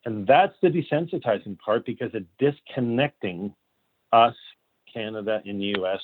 And 0.05 0.27
that's 0.27 0.53
the 0.61 0.69
desensitizing 0.69 1.57
part 1.57 1.85
because 1.85 2.11
it's 2.13 2.27
disconnecting 2.37 3.53
us 4.13 4.35
Canada 4.95 5.41
and 5.45 5.59
the 5.59 5.73
US 5.79 6.01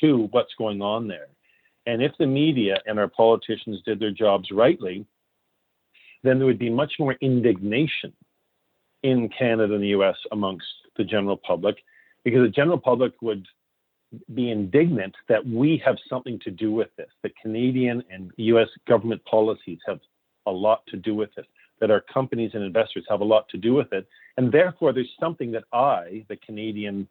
to 0.00 0.28
what's 0.30 0.54
going 0.56 0.82
on 0.82 1.08
there. 1.08 1.28
And 1.86 2.02
if 2.02 2.12
the 2.18 2.26
media 2.26 2.76
and 2.86 2.98
our 2.98 3.08
politicians 3.08 3.82
did 3.84 3.98
their 3.98 4.10
jobs 4.10 4.50
rightly, 4.50 5.04
then 6.22 6.38
there 6.38 6.46
would 6.46 6.58
be 6.58 6.70
much 6.70 6.92
more 6.98 7.14
indignation 7.20 8.12
in 9.02 9.28
Canada 9.28 9.74
and 9.74 9.82
the 9.82 9.94
US 9.98 10.16
amongst 10.32 10.66
the 10.96 11.04
general 11.04 11.36
public, 11.36 11.76
because 12.24 12.42
the 12.42 12.48
general 12.60 12.78
public 12.78 13.12
would 13.20 13.46
be 14.34 14.50
indignant 14.50 15.14
that 15.28 15.44
we 15.44 15.82
have 15.84 15.96
something 16.08 16.38
to 16.40 16.50
do 16.50 16.72
with 16.72 16.88
this. 16.96 17.10
The 17.22 17.32
Canadian 17.42 18.02
and 18.10 18.30
US 18.36 18.68
government 18.88 19.22
policies 19.24 19.80
have 19.86 20.00
a 20.46 20.50
lot 20.50 20.82
to 20.88 20.96
do 20.96 21.14
with 21.14 21.34
this, 21.34 21.46
that 21.80 21.90
our 21.90 22.00
companies 22.00 22.52
and 22.54 22.62
investors 22.62 23.04
have 23.10 23.20
a 23.20 23.24
lot 23.24 23.48
to 23.50 23.58
do 23.58 23.74
with 23.74 23.92
it. 23.92 24.06
And 24.36 24.50
therefore, 24.50 24.92
there's 24.92 25.14
something 25.20 25.50
that 25.52 25.64
I, 25.72 26.24
the 26.28 26.36
Canadian 26.36 27.08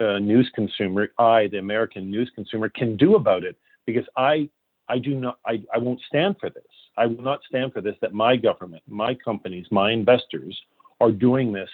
uh, 0.00 0.18
news 0.18 0.50
consumer, 0.54 1.08
I, 1.18 1.48
the 1.48 1.58
American 1.58 2.10
news 2.10 2.30
consumer, 2.34 2.68
can 2.68 2.96
do 2.96 3.16
about 3.16 3.44
it 3.44 3.56
because 3.86 4.04
I, 4.16 4.48
I 4.88 4.98
do 4.98 5.14
not, 5.14 5.38
I, 5.46 5.62
I 5.74 5.78
won't 5.78 6.00
stand 6.06 6.36
for 6.40 6.50
this. 6.50 6.62
I 6.96 7.06
will 7.06 7.22
not 7.22 7.40
stand 7.48 7.72
for 7.72 7.80
this 7.80 7.96
that 8.00 8.14
my 8.14 8.36
government, 8.36 8.82
my 8.88 9.14
companies, 9.14 9.66
my 9.70 9.90
investors 9.90 10.58
are 11.00 11.10
doing 11.10 11.52
this 11.52 11.70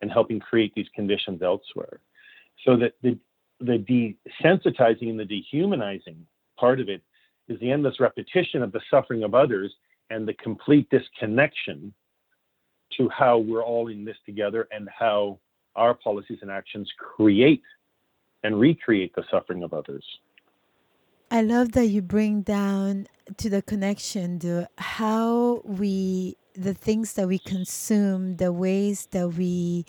and 0.00 0.10
helping 0.10 0.40
create 0.40 0.72
these 0.74 0.88
conditions 0.94 1.42
elsewhere. 1.42 2.00
So 2.64 2.76
that 2.76 2.94
the, 3.02 3.18
the 3.60 4.16
desensitizing 4.42 5.10
and 5.10 5.18
the 5.20 5.24
dehumanizing 5.24 6.26
part 6.58 6.80
of 6.80 6.88
it 6.88 7.02
is 7.48 7.60
the 7.60 7.70
endless 7.70 8.00
repetition 8.00 8.62
of 8.62 8.72
the 8.72 8.80
suffering 8.90 9.22
of 9.22 9.34
others 9.34 9.72
and 10.10 10.26
the 10.26 10.34
complete 10.34 10.88
disconnection 10.90 11.92
to 12.96 13.08
how 13.08 13.38
we're 13.38 13.64
all 13.64 13.88
in 13.88 14.04
this 14.04 14.16
together 14.24 14.68
and 14.70 14.88
how 14.96 15.38
our 15.76 15.94
policies 15.94 16.38
and 16.42 16.50
actions 16.50 16.90
create 16.98 17.62
and 18.42 18.58
recreate 18.58 19.14
the 19.14 19.24
suffering 19.30 19.62
of 19.62 19.72
others. 19.72 20.04
I 21.30 21.42
love 21.42 21.72
that 21.72 21.86
you 21.86 22.02
bring 22.02 22.42
down 22.42 23.08
to 23.38 23.50
the 23.50 23.62
connection 23.62 24.38
to 24.40 24.68
how 24.78 25.62
we 25.64 26.36
the 26.54 26.74
things 26.74 27.14
that 27.14 27.26
we 27.26 27.38
consume, 27.38 28.36
the 28.36 28.52
ways 28.52 29.06
that 29.10 29.30
we 29.30 29.84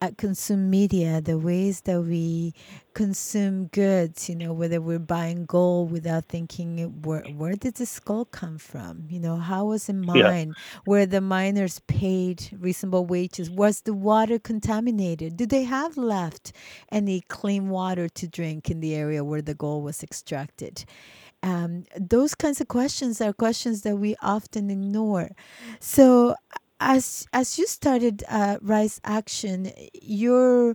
uh, 0.00 0.10
consume 0.16 0.70
media, 0.70 1.20
the 1.20 1.38
ways 1.38 1.82
that 1.82 2.00
we 2.00 2.54
consume 2.94 3.66
goods, 3.66 4.28
you 4.28 4.34
know, 4.34 4.52
whether 4.52 4.80
we're 4.80 4.98
buying 4.98 5.44
gold 5.44 5.90
without 5.90 6.24
thinking 6.24 6.78
where 7.02 7.22
where 7.36 7.54
did 7.54 7.74
this 7.74 8.00
gold 8.00 8.30
come 8.30 8.58
from? 8.58 9.04
You 9.08 9.20
know, 9.20 9.36
how 9.36 9.66
was 9.66 9.88
it 9.88 9.94
mined? 9.94 10.54
Yeah. 10.56 10.80
Were 10.86 11.06
the 11.06 11.20
miners 11.20 11.80
paid 11.80 12.48
reasonable 12.58 13.04
wages? 13.06 13.50
Was 13.50 13.82
the 13.82 13.94
water 13.94 14.38
contaminated? 14.38 15.36
Do 15.36 15.46
they 15.46 15.64
have 15.64 15.96
left 15.96 16.52
any 16.90 17.20
clean 17.22 17.68
water 17.68 18.08
to 18.08 18.26
drink 18.26 18.70
in 18.70 18.80
the 18.80 18.94
area 18.94 19.22
where 19.22 19.42
the 19.42 19.54
gold 19.54 19.84
was 19.84 20.02
extracted? 20.02 20.84
Um, 21.42 21.84
those 21.98 22.34
kinds 22.34 22.60
of 22.60 22.68
questions 22.68 23.20
are 23.20 23.32
questions 23.32 23.80
that 23.82 23.96
we 23.96 24.14
often 24.20 24.70
ignore. 24.70 25.30
So, 25.78 26.36
as 26.80 27.26
as 27.32 27.58
you 27.58 27.66
started 27.66 28.24
uh, 28.28 28.58
Rights 28.62 29.00
Action, 29.04 29.72
your 29.94 30.74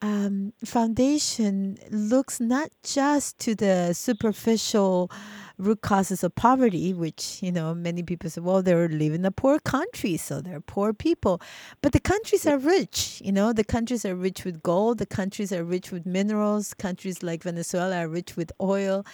um, 0.00 0.52
foundation 0.64 1.78
looks 1.90 2.40
not 2.40 2.70
just 2.82 3.38
to 3.40 3.54
the 3.54 3.92
superficial 3.92 5.10
root 5.58 5.80
causes 5.82 6.24
of 6.24 6.34
poverty, 6.34 6.92
which, 6.92 7.38
you 7.40 7.52
know, 7.52 7.72
many 7.72 8.02
people 8.02 8.28
say, 8.28 8.40
well, 8.40 8.62
they 8.62 8.74
live 8.74 9.14
in 9.14 9.24
a 9.24 9.30
poor 9.30 9.60
country, 9.60 10.16
so 10.16 10.40
they're 10.40 10.60
poor 10.60 10.92
people. 10.92 11.40
But 11.82 11.92
the 11.92 12.00
countries 12.00 12.46
are 12.46 12.58
rich, 12.58 13.22
you 13.24 13.30
know, 13.30 13.52
the 13.52 13.62
countries 13.62 14.04
are 14.04 14.16
rich 14.16 14.44
with 14.44 14.62
gold, 14.62 14.98
the 14.98 15.06
countries 15.06 15.52
are 15.52 15.62
rich 15.62 15.92
with 15.92 16.04
minerals, 16.04 16.74
countries 16.74 17.22
like 17.22 17.44
Venezuela 17.44 17.98
are 17.98 18.08
rich 18.08 18.36
with 18.36 18.50
oil. 18.60 19.06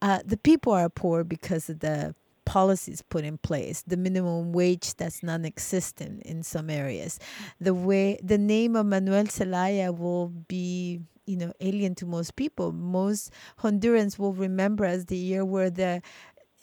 Uh, 0.00 0.20
the 0.24 0.36
people 0.38 0.72
are 0.72 0.88
poor 0.88 1.22
because 1.22 1.70
of 1.70 1.80
the 1.80 2.14
policies 2.44 3.02
put 3.02 3.24
in 3.24 3.38
place 3.38 3.82
the 3.86 3.96
minimum 3.96 4.52
wage 4.52 4.94
that's 4.96 5.22
non-existent 5.22 6.22
in 6.22 6.42
some 6.42 6.68
areas 6.68 7.18
the 7.60 7.74
way 7.74 8.18
the 8.22 8.38
name 8.38 8.76
of 8.76 8.86
manuel 8.86 9.26
zelaya 9.26 9.92
will 9.92 10.28
be 10.28 11.00
you 11.26 11.36
know 11.36 11.52
alien 11.60 11.94
to 11.96 12.06
most 12.06 12.36
people. 12.36 12.72
Most 12.72 13.32
hondurans 13.60 14.18
will 14.18 14.32
remember 14.32 14.84
as 14.84 15.06
the 15.06 15.16
year 15.16 15.44
where 15.44 15.70
the 15.70 16.02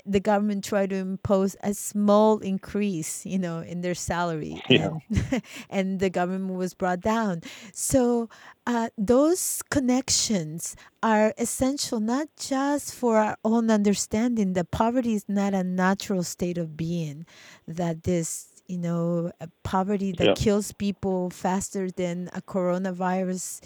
the 0.09 0.19
government 0.19 0.63
tried 0.63 0.89
to 0.89 0.95
impose 0.97 1.55
a 1.63 1.73
small 1.73 2.39
increase, 2.39 3.25
you 3.25 3.37
know, 3.39 3.59
in 3.59 3.81
their 3.81 3.95
salary, 3.95 4.61
Yeah. 4.69 4.91
and, 5.11 5.43
and 5.69 5.99
the 5.99 6.09
government 6.09 6.55
was 6.57 6.73
brought 6.73 7.01
down. 7.01 7.41
So 7.73 8.29
uh, 8.67 8.89
those 8.97 9.61
connections 9.69 10.75
are 11.03 11.33
essential 11.37 11.99
not 11.99 12.27
just 12.37 12.93
for 12.93 13.17
our 13.17 13.37
own 13.45 13.69
understanding 13.69 14.53
that 14.53 14.71
poverty 14.71 15.13
is 15.13 15.25
not 15.27 15.53
a 15.53 15.63
natural 15.63 16.23
state 16.23 16.57
of 16.57 16.75
being, 16.75 17.25
that 17.67 18.03
this 18.03 18.47
you 18.67 18.77
know 18.77 19.31
poverty 19.63 20.11
that 20.13 20.29
Yeah. 20.29 20.33
kills 20.35 20.71
people 20.73 21.29
faster 21.31 21.89
than 21.89 22.29
a 22.33 22.41
coronavirus 22.41 23.61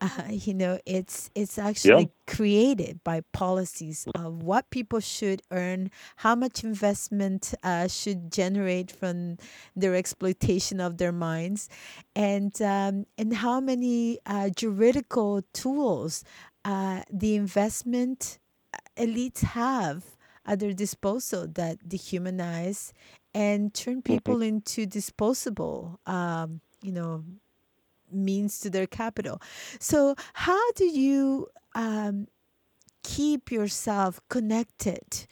uh, 0.00 0.22
you 0.30 0.54
know 0.54 0.78
it's 0.86 1.30
it's 1.34 1.58
actually 1.58 2.10
created 2.26 3.02
by 3.04 3.20
policies 3.32 4.06
of 4.14 4.42
what 4.42 4.70
people 4.70 5.00
should 5.00 5.42
earn 5.50 5.90
how 6.16 6.34
much 6.34 6.62
investment 6.64 7.54
uh, 7.62 7.88
should 7.88 8.30
generate 8.32 8.90
from 8.90 9.36
their 9.74 9.94
exploitation 9.94 10.80
of 10.80 10.98
their 10.98 11.12
minds 11.12 11.68
and 12.14 12.60
um, 12.62 13.06
and 13.16 13.34
how 13.34 13.60
many 13.60 14.18
uh, 14.26 14.48
juridical 14.50 15.42
tools 15.52 16.24
uh, 16.64 17.02
the 17.10 17.34
investment 17.34 18.38
elites 18.96 19.40
have 19.40 20.04
at 20.46 20.60
their 20.60 20.72
disposal 20.72 21.46
that 21.46 21.88
dehumanize 21.88 22.92
and 23.34 23.74
turn 23.74 24.02
people 24.02 24.42
into 24.42 24.86
disposable 24.86 26.00
um, 26.06 26.60
you 26.82 26.92
know 26.92 27.24
means 28.12 28.60
to 28.60 28.70
their 28.70 28.86
capital. 28.86 29.40
So, 29.80 30.14
how 30.34 30.72
do 30.72 30.84
you 30.84 31.48
um, 31.74 32.28
keep 33.02 33.50
yourself 33.50 34.20
connected? 34.28 35.26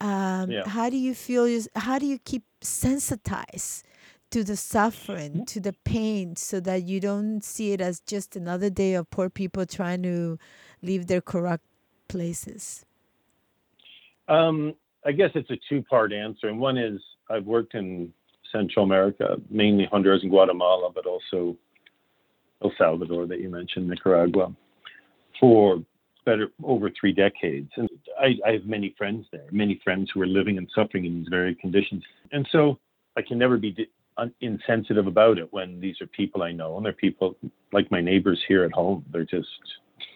Um, 0.00 0.50
Yeah. 0.50 0.68
How 0.68 0.90
do 0.90 0.96
you 0.96 1.14
feel? 1.14 1.46
How 1.76 1.98
do 1.98 2.06
you 2.06 2.18
keep 2.18 2.44
sensitized 2.60 3.84
to 4.30 4.42
the 4.42 4.56
suffering, 4.56 5.44
to 5.46 5.60
the 5.60 5.72
pain, 5.84 6.36
so 6.36 6.60
that 6.60 6.82
you 6.82 6.98
don't 7.00 7.42
see 7.44 7.72
it 7.72 7.80
as 7.80 8.00
just 8.00 8.36
another 8.36 8.70
day 8.70 8.94
of 8.94 9.08
poor 9.10 9.30
people 9.30 9.64
trying 9.64 10.02
to 10.02 10.38
leave 10.82 11.06
their 11.06 11.20
corrupt 11.20 11.64
places? 12.08 12.84
Um, 14.28 14.74
I 15.06 15.12
guess 15.12 15.30
it's 15.34 15.50
a 15.50 15.58
two-part 15.68 16.12
answer, 16.12 16.48
and 16.48 16.58
one 16.58 16.78
is 16.78 17.00
I've 17.30 17.44
worked 17.44 17.74
in 17.74 18.12
Central 18.50 18.84
America, 18.84 19.36
mainly 19.50 19.86
Honduras 19.90 20.22
and 20.22 20.30
Guatemala, 20.30 20.90
but 20.94 21.06
also 21.06 21.56
El 22.64 22.72
Salvador 22.78 23.26
that 23.26 23.40
you 23.40 23.48
mentioned, 23.48 23.88
Nicaragua, 23.88 24.52
for 25.38 25.82
better 26.24 26.48
over 26.62 26.90
three 26.98 27.12
decades. 27.12 27.70
And 27.76 27.88
I, 28.18 28.36
I 28.46 28.52
have 28.52 28.64
many 28.64 28.94
friends 28.96 29.26
there, 29.30 29.46
many 29.52 29.80
friends 29.84 30.10
who 30.12 30.22
are 30.22 30.26
living 30.26 30.58
and 30.58 30.68
suffering 30.74 31.04
in 31.04 31.14
these 31.18 31.28
very 31.28 31.54
conditions. 31.54 32.02
And 32.32 32.48
so 32.50 32.78
I 33.16 33.22
can 33.22 33.38
never 33.38 33.58
be 33.58 33.88
un- 34.16 34.34
insensitive 34.40 35.06
about 35.06 35.38
it 35.38 35.52
when 35.52 35.80
these 35.80 36.00
are 36.00 36.06
people 36.06 36.42
I 36.42 36.52
know, 36.52 36.76
and 36.76 36.84
they're 36.84 36.92
people 36.92 37.36
like 37.72 37.90
my 37.90 38.00
neighbors 38.00 38.42
here 38.48 38.64
at 38.64 38.72
home. 38.72 39.04
They're 39.12 39.24
just 39.24 39.48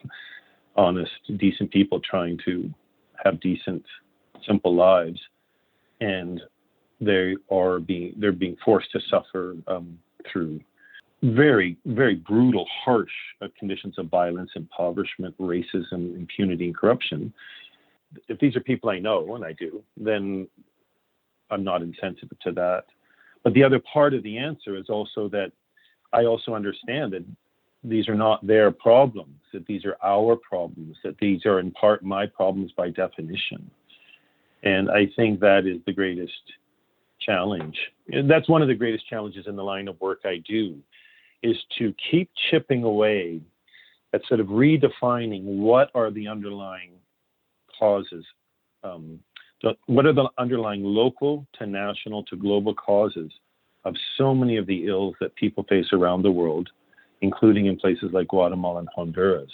honest, 0.77 1.11
decent 1.37 1.71
people 1.71 2.01
trying 2.01 2.39
to 2.47 2.73
have 3.25 3.41
decent, 3.41 3.85
simple 4.47 4.75
lives, 4.75 5.21
and 6.01 6.41
they 7.01 7.37
are 7.51 7.79
being 7.79 8.15
they're 8.19 8.33
being 8.33 8.57
forced 8.65 8.91
to 8.93 9.01
suffer 9.09 9.57
um, 9.67 9.99
through 10.33 10.61
very, 11.23 11.77
very 11.87 12.15
brutal, 12.15 12.67
harsh 12.85 13.11
uh, 13.43 13.49
conditions 13.59 13.99
of 13.99 14.07
violence, 14.07 14.51
impoverishment, 14.55 15.37
racism, 15.39 16.15
impunity, 16.17 16.67
and 16.67 16.77
corruption. 16.77 17.33
If 18.29 18.39
these 18.39 18.57
are 18.57 18.61
people 18.61 18.91
I 18.91 18.99
know, 18.99 19.35
and 19.35 19.45
I 19.45 19.53
do, 19.53 19.83
then 19.97 20.49
I'm 21.51 21.65
not 21.65 21.83
insensitive 21.83 22.39
to 22.41 22.53
that. 22.53 22.85
But 23.43 23.55
the 23.55 23.65
other 23.65 23.81
part 23.93 24.15
of 24.15 24.23
the 24.23 24.39
answer 24.39 24.77
is 24.77 24.89
also 24.89 25.29
that 25.31 25.53
I 26.13 26.25
also 26.25 26.55
understand 26.55 27.13
that 27.13 27.25
these 27.85 28.09
are 28.09 28.15
not 28.15 28.47
their 28.47 28.71
problems, 28.71 29.41
that 29.53 29.67
these 29.67 29.85
are 29.85 29.97
our 30.03 30.37
problems, 30.37 30.97
that 31.05 31.19
these 31.19 31.47
are 31.47 31.61
in 31.61 31.71
part 31.73 32.03
my 32.03 32.27
problems 32.27 32.73
by 32.77 32.91
definition. 32.91 33.71
And 34.63 34.91
I 34.91 35.09
think 35.17 35.41
that 35.41 35.67
is 35.67 35.79
the 35.87 35.93
greatest 35.93 36.33
challenge. 37.21 37.77
And 38.13 38.29
that's 38.29 38.49
one 38.49 38.63
of 38.63 38.69
the 38.69 38.75
greatest 38.75 39.09
challenges 39.09 39.47
in 39.47 39.57
the 39.57 39.63
line 39.63 39.89
of 39.89 40.01
work 40.01 40.21
I 40.25 40.43
do 40.49 40.77
is 41.43 41.57
to 41.79 41.95
keep 42.11 42.31
chipping 42.51 42.83
away 42.83 43.41
at 44.13 44.23
sort 44.27 44.41
of 44.41 44.47
redefining 44.49 45.45
what 45.45 45.91
are 45.95 46.11
the 46.11 46.27
underlying 46.27 46.93
causes, 47.79 48.25
um, 48.83 49.21
what 49.87 50.07
are 50.07 50.13
the 50.13 50.29
underlying 50.39 50.83
local 50.83 51.47
to 51.59 51.67
national 51.67 52.25
to 52.25 52.37
global 52.37 52.75
causes 52.75 53.31
of 53.85 53.95
so 54.17 54.35
many 54.35 54.57
of 54.57 54.67
the 54.67 54.87
ills 54.87 55.15
that 55.21 55.35
people 55.37 55.65
face 55.69 55.87
around 55.93 56.23
the 56.23 56.31
world, 56.31 56.69
including 57.21 57.67
in 57.67 57.77
places 57.77 58.11
like 58.13 58.29
Guatemala 58.29 58.81
and 58.81 58.89
Honduras. 58.95 59.51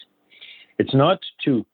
It's 0.78 0.94
not 0.94 1.20
to 1.44 1.64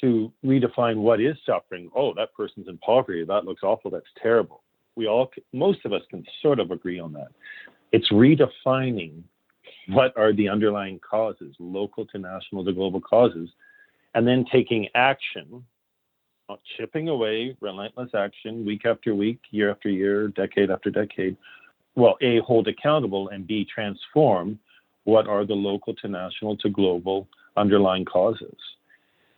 to 0.00 0.30
redefine 0.44 0.96
what 0.96 1.22
is 1.22 1.36
suffering. 1.46 1.90
Oh, 1.96 2.12
that 2.14 2.34
person's 2.34 2.68
in 2.68 2.76
poverty. 2.78 3.24
That 3.24 3.46
looks 3.46 3.62
awful. 3.62 3.90
That's 3.90 4.04
terrible. 4.22 4.62
We 4.94 5.06
all, 5.06 5.30
most 5.54 5.86
of 5.86 5.94
us, 5.94 6.02
can 6.10 6.22
sort 6.42 6.60
of 6.60 6.70
agree 6.70 7.00
on 7.00 7.14
that. 7.14 7.28
It's 7.92 8.10
redefining 8.12 9.22
what 9.88 10.16
are 10.16 10.32
the 10.32 10.48
underlying 10.48 10.98
causes, 10.98 11.54
local 11.58 12.06
to 12.06 12.18
national 12.18 12.64
to 12.64 12.72
global 12.72 13.00
causes, 13.00 13.48
and 14.14 14.26
then 14.26 14.44
taking 14.50 14.88
action, 14.94 15.64
not 16.48 16.60
chipping 16.76 17.08
away, 17.08 17.56
relentless 17.60 18.10
action, 18.14 18.64
week 18.64 18.84
after 18.84 19.14
week, 19.14 19.40
year 19.50 19.70
after 19.70 19.88
year, 19.88 20.28
decade 20.28 20.70
after 20.70 20.90
decade. 20.90 21.36
Well, 21.94 22.16
A, 22.20 22.40
hold 22.40 22.68
accountable, 22.68 23.28
and 23.28 23.46
B, 23.46 23.66
transform 23.72 24.58
what 25.04 25.28
are 25.28 25.44
the 25.44 25.54
local 25.54 25.94
to 25.94 26.08
national 26.08 26.56
to 26.58 26.68
global 26.68 27.28
underlying 27.56 28.04
causes. 28.04 28.56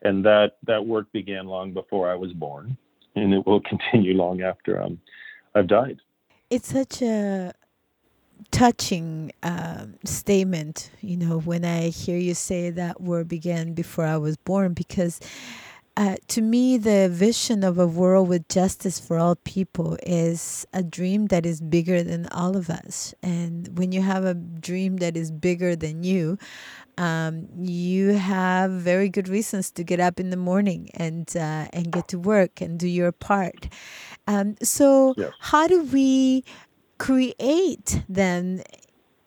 And 0.02 0.24
that, 0.24 0.56
that 0.66 0.84
work 0.84 1.11
began 1.12 1.46
long 1.46 1.72
before 1.72 2.11
I 2.11 2.14
was 2.14 2.32
born, 2.32 2.76
and 3.16 3.34
it 3.34 3.46
will 3.46 3.61
continue 3.68 4.14
long 4.14 4.42
after 4.42 4.80
um, 4.82 4.98
I've 5.54 5.66
died. 5.66 5.98
It's 6.50 6.72
such 6.72 7.02
a 7.02 7.52
touching 8.51 9.33
um, 9.42 9.94
statement, 10.05 10.90
you 11.01 11.16
know, 11.16 11.38
when 11.40 11.64
I 11.64 11.88
hear 11.88 12.18
you 12.18 12.35
say 12.35 12.70
that 12.70 13.01
word 13.01 13.29
began 13.29 13.72
before 13.74 14.05
I 14.05 14.16
was 14.16 14.37
born, 14.37 14.74
because 14.74 15.20
uh, 15.96 16.14
to 16.29 16.40
me, 16.40 16.79
the 16.79 17.09
vision 17.11 17.64
of 17.64 17.77
a 17.77 17.87
world 17.87 18.29
with 18.29 18.48
justice 18.48 19.01
for 19.01 19.18
all 19.18 19.35
people 19.35 19.98
is 20.05 20.64
a 20.72 20.81
dream 20.81 21.27
that 21.27 21.44
is 21.44 21.61
bigger 21.61 22.05
than 22.05 22.29
all 22.29 22.57
of 22.57 22.70
us. 22.70 23.12
And 23.20 23.77
when 23.77 23.90
you 23.90 24.01
have 24.03 24.24
a 24.24 24.35
dream 24.35 24.98
that 24.98 25.16
is 25.16 25.33
bigger 25.33 25.74
than 25.74 26.05
you, 26.05 26.38
um, 26.98 27.48
you 27.59 28.11
have 28.11 28.70
very 28.70 29.09
good 29.09 29.29
reasons 29.29 29.72
to 29.72 29.83
get 29.83 29.98
up 29.98 30.20
in 30.20 30.31
the 30.31 30.37
morning 30.37 30.88
and 30.94 31.29
uh, 31.37 31.66
and 31.72 31.90
get 31.90 32.07
to 32.09 32.18
work 32.18 32.61
and 32.61 32.79
do 32.79 32.87
your 32.87 33.11
part. 33.11 33.68
Um, 34.29 34.55
so, 34.62 35.14
Yes. 35.16 35.33
how 35.40 35.66
do 35.66 35.83
we 35.83 36.44
create 36.98 38.02
then 38.08 38.62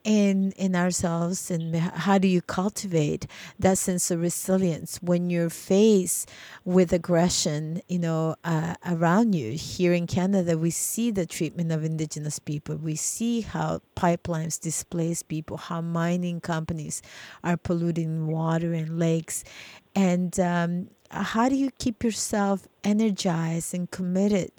in 0.04 0.52
in 0.54 0.76
ourselves 0.76 1.52
and 1.52 1.76
how 1.76 2.18
do 2.18 2.28
you 2.28 2.42
cultivate 2.42 3.28
that 3.60 3.78
sense 3.78 4.10
of 4.10 4.20
resilience 4.20 4.98
when 5.02 5.30
you're 5.30 5.50
faced 5.50 6.28
with 6.66 6.92
aggression 6.92 7.80
you 7.88 8.00
know 8.00 8.36
uh, 8.44 8.76
around 8.88 9.34
you? 9.34 9.52
Here 9.54 9.94
in 9.94 10.08
canada 10.08 10.58
we 10.58 10.72
see 10.72 11.12
the 11.12 11.26
treatment 11.26 11.72
of 11.72 11.84
indigenous 11.84 12.40
people. 12.40 12.78
We 12.78 12.96
see 12.96 13.42
how 13.42 13.82
pipelines 13.96 14.60
displace 14.60 15.22
people 15.22 15.58
how 15.58 15.82
mining 15.82 16.42
companies 16.42 17.02
are 17.44 17.58
polluting 17.58 18.28
water 18.28 18.74
and 18.74 18.98
lakes. 18.98 19.44
And 19.96 20.40
um, 20.40 20.88
how 21.12 21.50
do 21.50 21.56
you 21.56 21.70
keep 21.78 22.04
yourself 22.04 22.68
energized 22.84 23.74
and 23.74 23.92
committed 23.92 24.52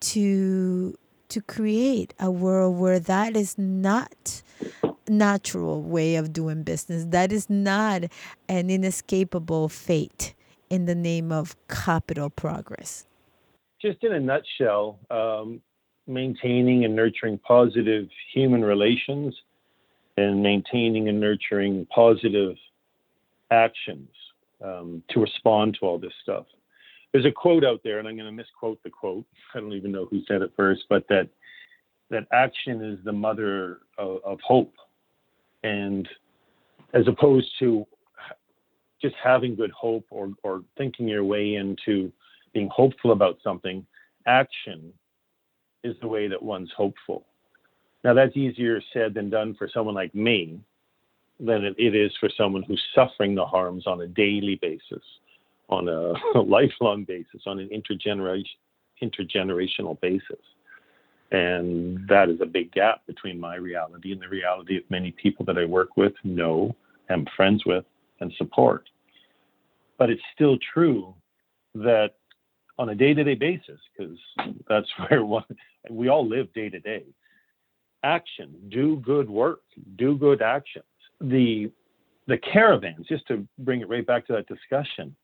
to 0.00 0.98
to 1.30 1.40
create 1.40 2.14
a 2.20 2.30
world 2.30 2.78
where 2.78 3.00
that 3.00 3.36
is 3.36 3.56
not 3.58 4.42
natural 5.08 5.82
way 5.82 6.16
of 6.16 6.32
doing 6.32 6.62
business. 6.62 7.04
That 7.08 7.32
is 7.32 7.50
not 7.50 8.04
an 8.48 8.70
inescapable 8.70 9.68
fate 9.68 10.34
in 10.68 10.86
the 10.86 10.94
name 10.94 11.32
of 11.32 11.56
capital 11.68 12.30
progress. 12.30 13.06
Just 13.82 14.04
in 14.04 14.12
a 14.12 14.20
nutshell, 14.20 14.98
um, 15.10 15.60
maintaining 16.06 16.84
and 16.84 16.94
nurturing 16.94 17.38
positive 17.38 18.08
human 18.32 18.64
relations 18.64 19.34
and 20.16 20.42
maintaining 20.42 21.08
and 21.08 21.20
nurturing 21.20 21.86
positive 21.86 22.56
actions 23.50 24.08
um, 24.62 25.02
to 25.10 25.20
respond 25.20 25.76
to 25.80 25.86
all 25.86 25.98
this 25.98 26.12
stuff. 26.22 26.46
There's 27.12 27.26
a 27.26 27.32
quote 27.32 27.64
out 27.64 27.80
there, 27.82 27.98
and 27.98 28.06
I'm 28.06 28.16
going 28.16 28.26
to 28.26 28.32
misquote 28.32 28.82
the 28.82 28.90
quote. 28.90 29.24
I 29.54 29.60
don't 29.60 29.72
even 29.72 29.92
know 29.92 30.06
who 30.06 30.22
said 30.28 30.42
it 30.42 30.52
first, 30.56 30.84
but 30.88 31.06
that 31.08 31.28
that 32.10 32.26
action 32.32 32.82
is 32.84 32.98
the 33.04 33.12
mother 33.12 33.80
of, 33.98 34.18
of 34.24 34.38
hope, 34.44 34.74
and 35.62 36.08
as 36.92 37.06
opposed 37.06 37.48
to 37.60 37.86
just 39.00 39.14
having 39.22 39.54
good 39.54 39.70
hope 39.70 40.06
or 40.10 40.32
or 40.42 40.62
thinking 40.76 41.08
your 41.08 41.24
way 41.24 41.54
into 41.54 42.12
being 42.52 42.68
hopeful 42.68 43.12
about 43.12 43.38
something, 43.42 43.86
action 44.26 44.92
is 45.82 45.96
the 46.00 46.08
way 46.08 46.28
that 46.28 46.42
one's 46.42 46.70
hopeful. 46.76 47.26
Now 48.04 48.14
that's 48.14 48.36
easier 48.36 48.80
said 48.92 49.14
than 49.14 49.30
done 49.30 49.54
for 49.54 49.68
someone 49.72 49.94
like 49.94 50.14
me 50.14 50.60
than 51.38 51.74
it 51.78 51.94
is 51.94 52.12
for 52.20 52.28
someone 52.36 52.62
who's 52.62 52.82
suffering 52.94 53.34
the 53.34 53.46
harms 53.46 53.86
on 53.86 54.00
a 54.02 54.06
daily 54.06 54.58
basis, 54.60 55.02
on 55.70 55.88
a 55.88 56.38
lifelong 56.40 57.04
basis, 57.04 57.42
on 57.46 57.58
an 57.58 57.68
intergeneration, 57.68 58.44
intergenerational 59.02 59.98
basis. 60.00 60.38
And 61.32 62.06
that 62.08 62.28
is 62.28 62.40
a 62.42 62.46
big 62.46 62.72
gap 62.72 63.06
between 63.06 63.38
my 63.38 63.54
reality 63.54 64.12
and 64.12 64.20
the 64.20 64.28
reality 64.28 64.76
of 64.76 64.82
many 64.90 65.12
people 65.12 65.44
that 65.46 65.56
I 65.56 65.64
work 65.64 65.96
with, 65.96 66.12
know, 66.24 66.74
am 67.08 67.24
friends 67.36 67.64
with, 67.64 67.84
and 68.20 68.32
support. 68.36 68.88
But 69.96 70.10
it's 70.10 70.22
still 70.34 70.58
true 70.72 71.14
that 71.74 72.14
on 72.78 72.88
a 72.88 72.94
day-to-day 72.94 73.34
basis, 73.34 73.78
because 73.96 74.18
that's 74.68 74.88
where 75.08 75.24
one, 75.24 75.44
we 75.88 76.08
all 76.08 76.26
live 76.26 76.52
day 76.52 76.68
to 76.68 76.80
day. 76.80 77.04
Action, 78.02 78.54
do 78.70 78.96
good 78.96 79.28
work, 79.28 79.60
do 79.96 80.16
good 80.16 80.42
actions. 80.42 80.84
The 81.20 81.70
the 82.26 82.38
caravans, 82.38 83.06
just 83.08 83.26
to 83.26 83.46
bring 83.58 83.80
it 83.80 83.88
right 83.88 84.06
back 84.06 84.24
to 84.28 84.32
that 84.32 84.46
discussion, 84.46 85.16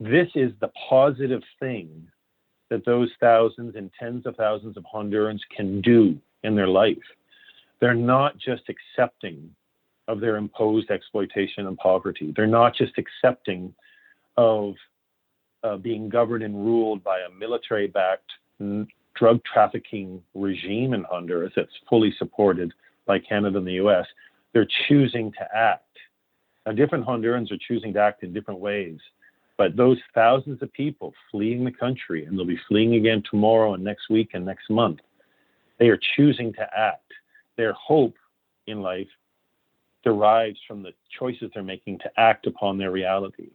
this 0.00 0.28
is 0.34 0.50
the 0.60 0.70
positive 0.88 1.42
thing 1.60 2.08
that 2.70 2.84
those 2.86 3.10
thousands 3.20 3.76
and 3.76 3.90
tens 3.98 4.26
of 4.26 4.34
thousands 4.36 4.76
of 4.76 4.84
Hondurans 4.92 5.40
can 5.54 5.80
do 5.82 6.18
in 6.42 6.56
their 6.56 6.68
life. 6.68 6.96
They're 7.80 7.94
not 7.94 8.38
just 8.38 8.62
accepting 8.68 9.50
of 10.08 10.20
their 10.20 10.36
imposed 10.36 10.90
exploitation 10.90 11.66
and 11.66 11.76
poverty. 11.76 12.32
They're 12.34 12.46
not 12.46 12.74
just 12.74 12.92
accepting 12.98 13.74
of 14.36 14.74
uh, 15.62 15.76
being 15.76 16.08
governed 16.08 16.44
and 16.44 16.64
ruled 16.64 17.04
by 17.04 17.20
a 17.20 17.30
military 17.30 17.86
backed 17.86 18.30
drug 19.14 19.40
trafficking 19.44 20.22
regime 20.34 20.94
in 20.94 21.04
Honduras 21.04 21.52
that's 21.54 21.70
fully 21.88 22.14
supported 22.18 22.72
by 23.06 23.18
Canada 23.18 23.58
and 23.58 23.66
the 23.66 23.74
US. 23.84 24.06
They're 24.52 24.68
choosing 24.88 25.32
to 25.32 25.46
act. 25.54 25.84
Now, 26.64 26.72
different 26.72 27.06
Hondurans 27.06 27.52
are 27.52 27.58
choosing 27.68 27.92
to 27.94 28.00
act 28.00 28.22
in 28.22 28.32
different 28.32 28.60
ways. 28.60 28.98
But 29.60 29.76
those 29.76 29.98
thousands 30.14 30.62
of 30.62 30.72
people 30.72 31.12
fleeing 31.30 31.64
the 31.64 31.70
country, 31.70 32.24
and 32.24 32.38
they'll 32.38 32.46
be 32.46 32.58
fleeing 32.66 32.94
again 32.94 33.22
tomorrow 33.30 33.74
and 33.74 33.84
next 33.84 34.08
week 34.08 34.30
and 34.32 34.46
next 34.46 34.70
month, 34.70 35.00
they 35.78 35.88
are 35.88 36.00
choosing 36.16 36.50
to 36.54 36.66
act. 36.74 37.12
Their 37.58 37.74
hope 37.74 38.14
in 38.68 38.80
life 38.80 39.10
derives 40.02 40.58
from 40.66 40.82
the 40.82 40.92
choices 41.18 41.50
they're 41.52 41.62
making 41.62 41.98
to 41.98 42.10
act 42.16 42.46
upon 42.46 42.78
their 42.78 42.90
reality. 42.90 43.50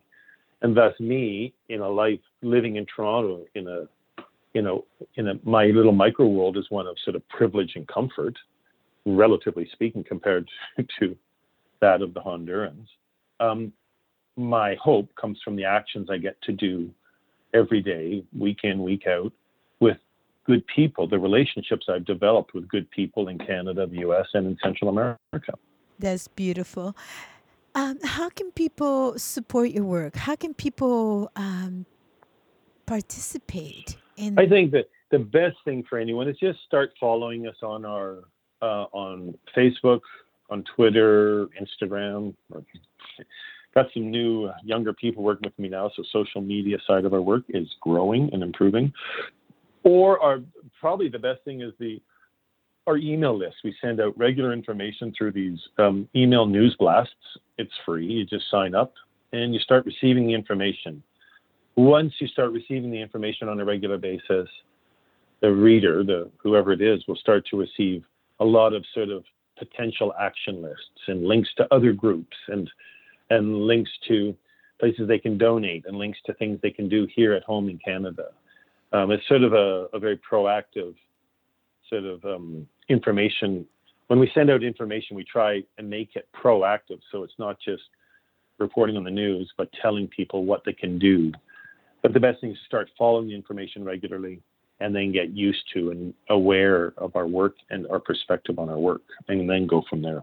And 0.62 0.78
thus, 0.78 0.94
me 1.00 1.56
in 1.70 1.82
a 1.82 1.90
life 1.90 2.20
living 2.44 2.76
in 2.76 2.86
Toronto 2.86 3.46
in 3.56 3.68
a 3.68 3.88
you 4.54 4.62
know, 4.62 4.86
in 5.16 5.30
a, 5.30 5.34
my 5.44 5.66
little 5.66 5.92
micro 5.92 6.28
world 6.28 6.56
is 6.56 6.70
one 6.70 6.86
of 6.86 6.98
sort 7.04 7.16
of 7.16 7.28
privilege 7.30 7.72
and 7.76 7.88
comfort, 7.88 8.38
relatively 9.08 9.68
speaking, 9.72 10.04
compared 10.04 10.48
to 11.00 11.18
that 11.82 12.04
of 12.04 12.14
the 12.14 12.22
Hondurans. 12.22 12.86
Um, 13.40 13.74
my 14.38 14.76
hope 14.82 15.10
comes 15.16 15.40
from 15.44 15.56
the 15.56 15.66
actions 15.66 16.10
I 16.10 16.18
get 16.18 16.42
to 16.44 16.52
do 16.52 16.90
every 17.54 17.82
day, 17.82 18.24
week 18.38 18.60
in, 18.64 18.84
week 18.84 19.08
out, 19.08 19.32
with 19.80 19.98
good 20.46 20.66
people, 20.68 21.08
the 21.08 21.20
relationships 21.20 21.88
I've 21.90 22.06
developed 22.06 22.54
with 22.54 22.68
good 22.68 22.90
people 22.92 23.30
in 23.30 23.38
Canada, 23.38 23.88
the 23.88 24.00
US, 24.10 24.28
and 24.34 24.46
in 24.48 24.58
Central 24.64 24.90
America. 24.90 25.54
That's 26.00 26.28
beautiful. 26.28 26.96
Um, 27.74 28.00
how 28.04 28.30
can 28.30 28.52
people 28.52 29.18
support 29.18 29.72
your 29.72 29.84
work? 29.84 30.16
How 30.16 30.36
can 30.36 30.54
people 30.54 31.32
um, 31.36 31.86
participate 32.86 33.98
in? 34.18 34.38
I 34.40 34.48
think 34.48 34.72
that 34.72 34.90
the 35.12 35.20
best 35.20 35.58
thing 35.66 35.84
for 35.90 35.98
anyone 35.98 36.28
is 36.28 36.38
just 36.38 36.60
start 36.66 36.92
following 37.00 37.48
us 37.48 37.56
on 37.62 37.86
our 37.86 38.20
uh, 38.62 38.86
on 38.94 39.38
Facebook, 39.56 40.02
on 40.50 40.64
Twitter, 40.76 41.48
Instagram 41.62 42.34
got 43.76 43.88
some 43.94 44.10
new 44.10 44.46
uh, 44.46 44.54
younger 44.64 44.94
people 44.94 45.22
working 45.22 45.46
with 45.46 45.60
me 45.60 45.70
now, 45.70 45.92
so 45.96 46.04
social 46.12 46.42
media 46.42 46.78
side 46.88 47.06
of 47.06 47.14
our 47.14 47.22
work 47.22 47.44
is 47.50 47.68
growing 47.82 48.30
and 48.34 48.42
improving. 48.42 48.92
Or 49.84 50.20
our 50.20 50.40
probably 50.80 51.10
the 51.10 51.20
best 51.20 51.44
thing 51.44 51.62
is 51.62 51.74
the 51.80 52.02
our 52.88 52.98
email 52.98 53.38
list. 53.38 53.56
We 53.64 53.76
send 53.82 54.00
out 54.00 54.18
regular 54.18 54.54
information 54.54 55.14
through 55.18 55.32
these 55.32 55.60
um, 55.80 56.08
email 56.16 56.46
news 56.46 56.76
blasts. 56.78 57.14
It's 57.58 57.72
free. 57.86 58.06
You 58.06 58.26
just 58.26 58.46
sign 58.52 58.76
up 58.76 58.94
and 59.34 59.54
you 59.54 59.60
start 59.60 59.86
receiving 59.86 60.28
the 60.28 60.34
information. 60.34 61.02
Once 61.76 62.14
you 62.20 62.28
start 62.28 62.52
receiving 62.52 62.92
the 62.92 63.02
information 63.02 63.50
on 63.50 63.60
a 63.60 63.66
regular 63.66 63.98
basis, 63.98 64.48
the 65.42 65.52
reader, 65.52 66.04
the 66.04 66.30
whoever 66.38 66.72
it 66.72 66.82
is, 66.82 67.04
will 67.08 67.16
start 67.16 67.44
to 67.50 67.58
receive 67.58 68.04
a 68.40 68.46
lot 68.46 68.74
of 68.74 68.86
sort 68.94 69.10
of 69.10 69.24
potential 69.58 70.14
action 70.20 70.62
lists 70.62 71.02
and 71.08 71.26
links 71.26 71.50
to 71.58 71.68
other 71.74 71.92
groups 71.92 72.38
and 72.50 72.70
and 73.30 73.66
links 73.66 73.92
to 74.08 74.36
places 74.80 75.08
they 75.08 75.20
can 75.20 75.38
donate 75.38 75.86
and 75.88 75.98
links 75.98 76.20
to 76.26 76.34
things 76.34 76.60
they 76.62 76.72
can 76.72 76.90
do 76.90 77.08
here 77.16 77.34
at 77.34 77.44
home 77.44 77.70
in 77.70 77.80
Canada. 77.80 78.28
Um, 78.92 79.12
it's 79.12 79.28
sort 79.28 79.44
of 79.44 79.54
a, 79.54 79.88
a, 79.94 80.00
very 80.00 80.20
proactive 80.30 80.96
sort 81.90 82.04
of 82.04 82.24
um, 82.26 82.68
information. 82.90 83.66
When 84.08 84.20
we 84.20 84.30
send 84.34 84.50
out 84.50 84.64
information, 84.64 85.16
we 85.16 85.24
try 85.24 85.64
and 85.78 85.90
make 85.90 86.16
it 86.16 86.28
proactive. 86.36 87.00
So 87.12 87.24
it's 87.24 87.34
not 87.40 87.58
just 87.60 87.84
reporting 88.58 88.96
on 88.98 89.04
the 89.04 89.12
news, 89.12 89.52
but 89.58 89.70
telling 89.82 90.08
people 90.08 90.46
what 90.46 90.64
they 90.66 90.74
can 90.74 91.00
do. 91.00 91.32
But 92.02 92.14
the 92.14 92.20
best 92.20 92.42
thing 92.42 92.52
is 92.52 92.58
to 92.58 92.66
start 92.66 92.90
following 92.98 93.28
the 93.28 93.36
information 93.36 93.84
regularly 93.84 94.42
and 94.80 94.94
then 94.94 95.12
get 95.12 95.32
used 95.32 95.64
to 95.74 95.92
and 95.92 96.14
aware 96.30 96.94
of 96.98 97.16
our 97.16 97.28
work 97.28 97.56
and 97.70 97.88
our 97.88 98.00
perspective 98.00 98.60
on 98.60 98.70
our 98.70 98.78
work, 98.78 99.02
and 99.28 99.50
then 99.50 99.66
go 99.66 99.84
from 99.90 100.02
there. 100.02 100.22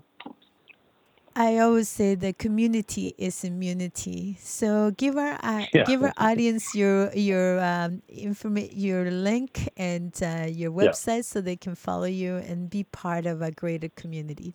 I 1.35 1.59
always 1.59 1.89
say 1.89 2.15
the 2.15 2.33
community 2.35 3.15
is 3.17 3.43
immunity. 3.45 4.37
So 4.41 4.91
give 4.91 5.17
our 5.17 5.39
uh, 5.43 5.65
yeah. 5.73 5.85
give 5.85 6.03
our 6.03 6.13
audience 6.19 6.75
your 6.75 7.13
your 7.15 7.59
um, 7.61 8.03
informa- 8.13 8.71
your 8.73 9.11
link 9.11 9.71
and 9.77 10.13
uh, 10.23 10.47
your 10.49 10.71
website 10.71 11.17
yeah. 11.17 11.23
so 11.23 11.41
they 11.41 11.57
can 11.57 11.75
follow 11.75 12.05
you 12.05 12.37
and 12.37 12.69
be 12.69 12.85
part 12.85 13.25
of 13.27 13.41
a 13.41 13.51
greater 13.51 13.89
community. 13.91 14.53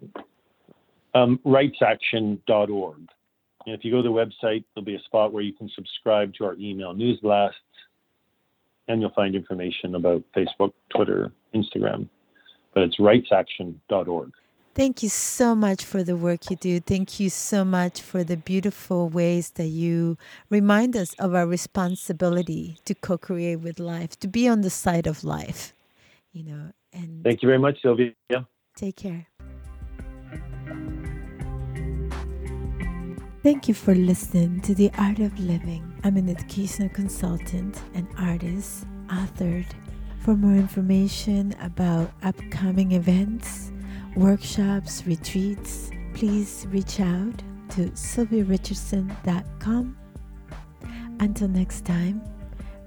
Um, 1.16 1.40
rightsaction.org. 1.46 2.98
And 3.66 3.76
if 3.76 3.84
you 3.84 3.92
go 3.92 4.02
to 4.02 4.04
the 4.04 4.10
website, 4.10 4.64
there'll 4.74 4.86
be 4.86 4.96
a 4.96 5.02
spot 5.02 5.34
where 5.34 5.44
you 5.44 5.54
can 5.54 5.70
subscribe 5.76 6.34
to 6.36 6.46
our 6.46 6.56
email 6.56 6.94
news 6.94 7.20
blasts, 7.22 7.60
and 8.88 9.02
you'll 9.02 9.12
find 9.12 9.36
information 9.36 9.96
about 9.96 10.24
Facebook, 10.36 10.74
Twitter, 10.96 11.32
Instagram. 11.56 12.08
But 12.74 12.84
it's 12.84 12.98
rightsaction.org. 12.98 14.32
Thank 14.78 15.02
you 15.02 15.10
so 15.10 15.56
much 15.56 15.84
for 15.84 16.04
the 16.04 16.16
work 16.16 16.52
you 16.52 16.56
do. 16.56 16.80
Thank 16.80 17.20
you 17.20 17.32
so 17.32 17.66
much 17.66 18.00
for 18.00 18.24
the 18.24 18.38
beautiful 18.38 19.10
ways 19.10 19.50
that 19.56 19.70
you 19.70 20.20
remind 20.52 20.96
us 20.96 21.16
of 21.16 21.34
our 21.34 21.48
responsibility 21.48 22.78
to 22.86 22.94
co-create 22.94 23.56
with 23.56 23.80
life, 23.80 24.20
to 24.20 24.28
be 24.28 24.48
on 24.48 24.62
the 24.62 24.70
side 24.70 25.08
of 25.08 25.24
life. 25.24 25.74
You 26.32 26.44
know, 26.44 26.72
and 26.94 27.24
Thank 27.24 27.42
you 27.42 27.48
very 27.48 27.58
much, 27.58 27.82
Sylvia. 27.82 28.14
Take 28.76 28.98
care. 28.98 29.26
Thank 33.42 33.68
you 33.68 33.74
for 33.74 33.96
listening 33.96 34.62
to 34.62 34.76
The 34.76 34.92
Art 35.00 35.18
of 35.18 35.40
Living. 35.40 35.92
I'm 36.04 36.18
an 36.18 36.30
educational 36.30 36.90
consultant, 36.90 37.82
an 37.96 38.08
artist, 38.20 38.86
authored. 39.08 39.66
For 40.20 40.36
more 40.36 40.56
information 40.56 41.56
about 41.62 42.12
upcoming 42.22 42.92
events, 42.92 43.72
workshops, 44.18 45.06
retreats, 45.06 45.92
please 46.16 46.66
reach 46.72 47.00
out 47.00 47.38
to 47.70 47.92
sylviarichardson.com. 47.92 49.98
Until 51.20 51.48
next 51.48 51.86
time, 51.86 52.24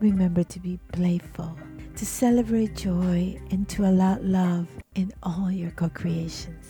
remember 0.00 0.42
to 0.44 0.58
be 0.58 0.80
playful, 0.92 1.56
to 1.94 2.04
celebrate 2.04 2.74
joy, 2.74 3.40
and 3.52 3.68
to 3.68 3.84
allow 3.84 4.18
love 4.20 4.66
in 4.96 5.12
all 5.22 5.52
your 5.52 5.70
co 5.70 5.88
creations. 5.88 6.66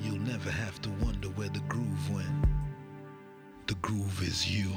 You'll 0.00 0.20
never 0.20 0.50
have 0.50 0.80
to 0.82 0.90
wonder 1.04 1.28
where 1.30 1.48
the 1.48 1.62
groove 1.68 2.14
went. 2.14 2.44
The 3.66 3.74
groove 3.76 4.22
is 4.22 4.48
you. 4.48 4.70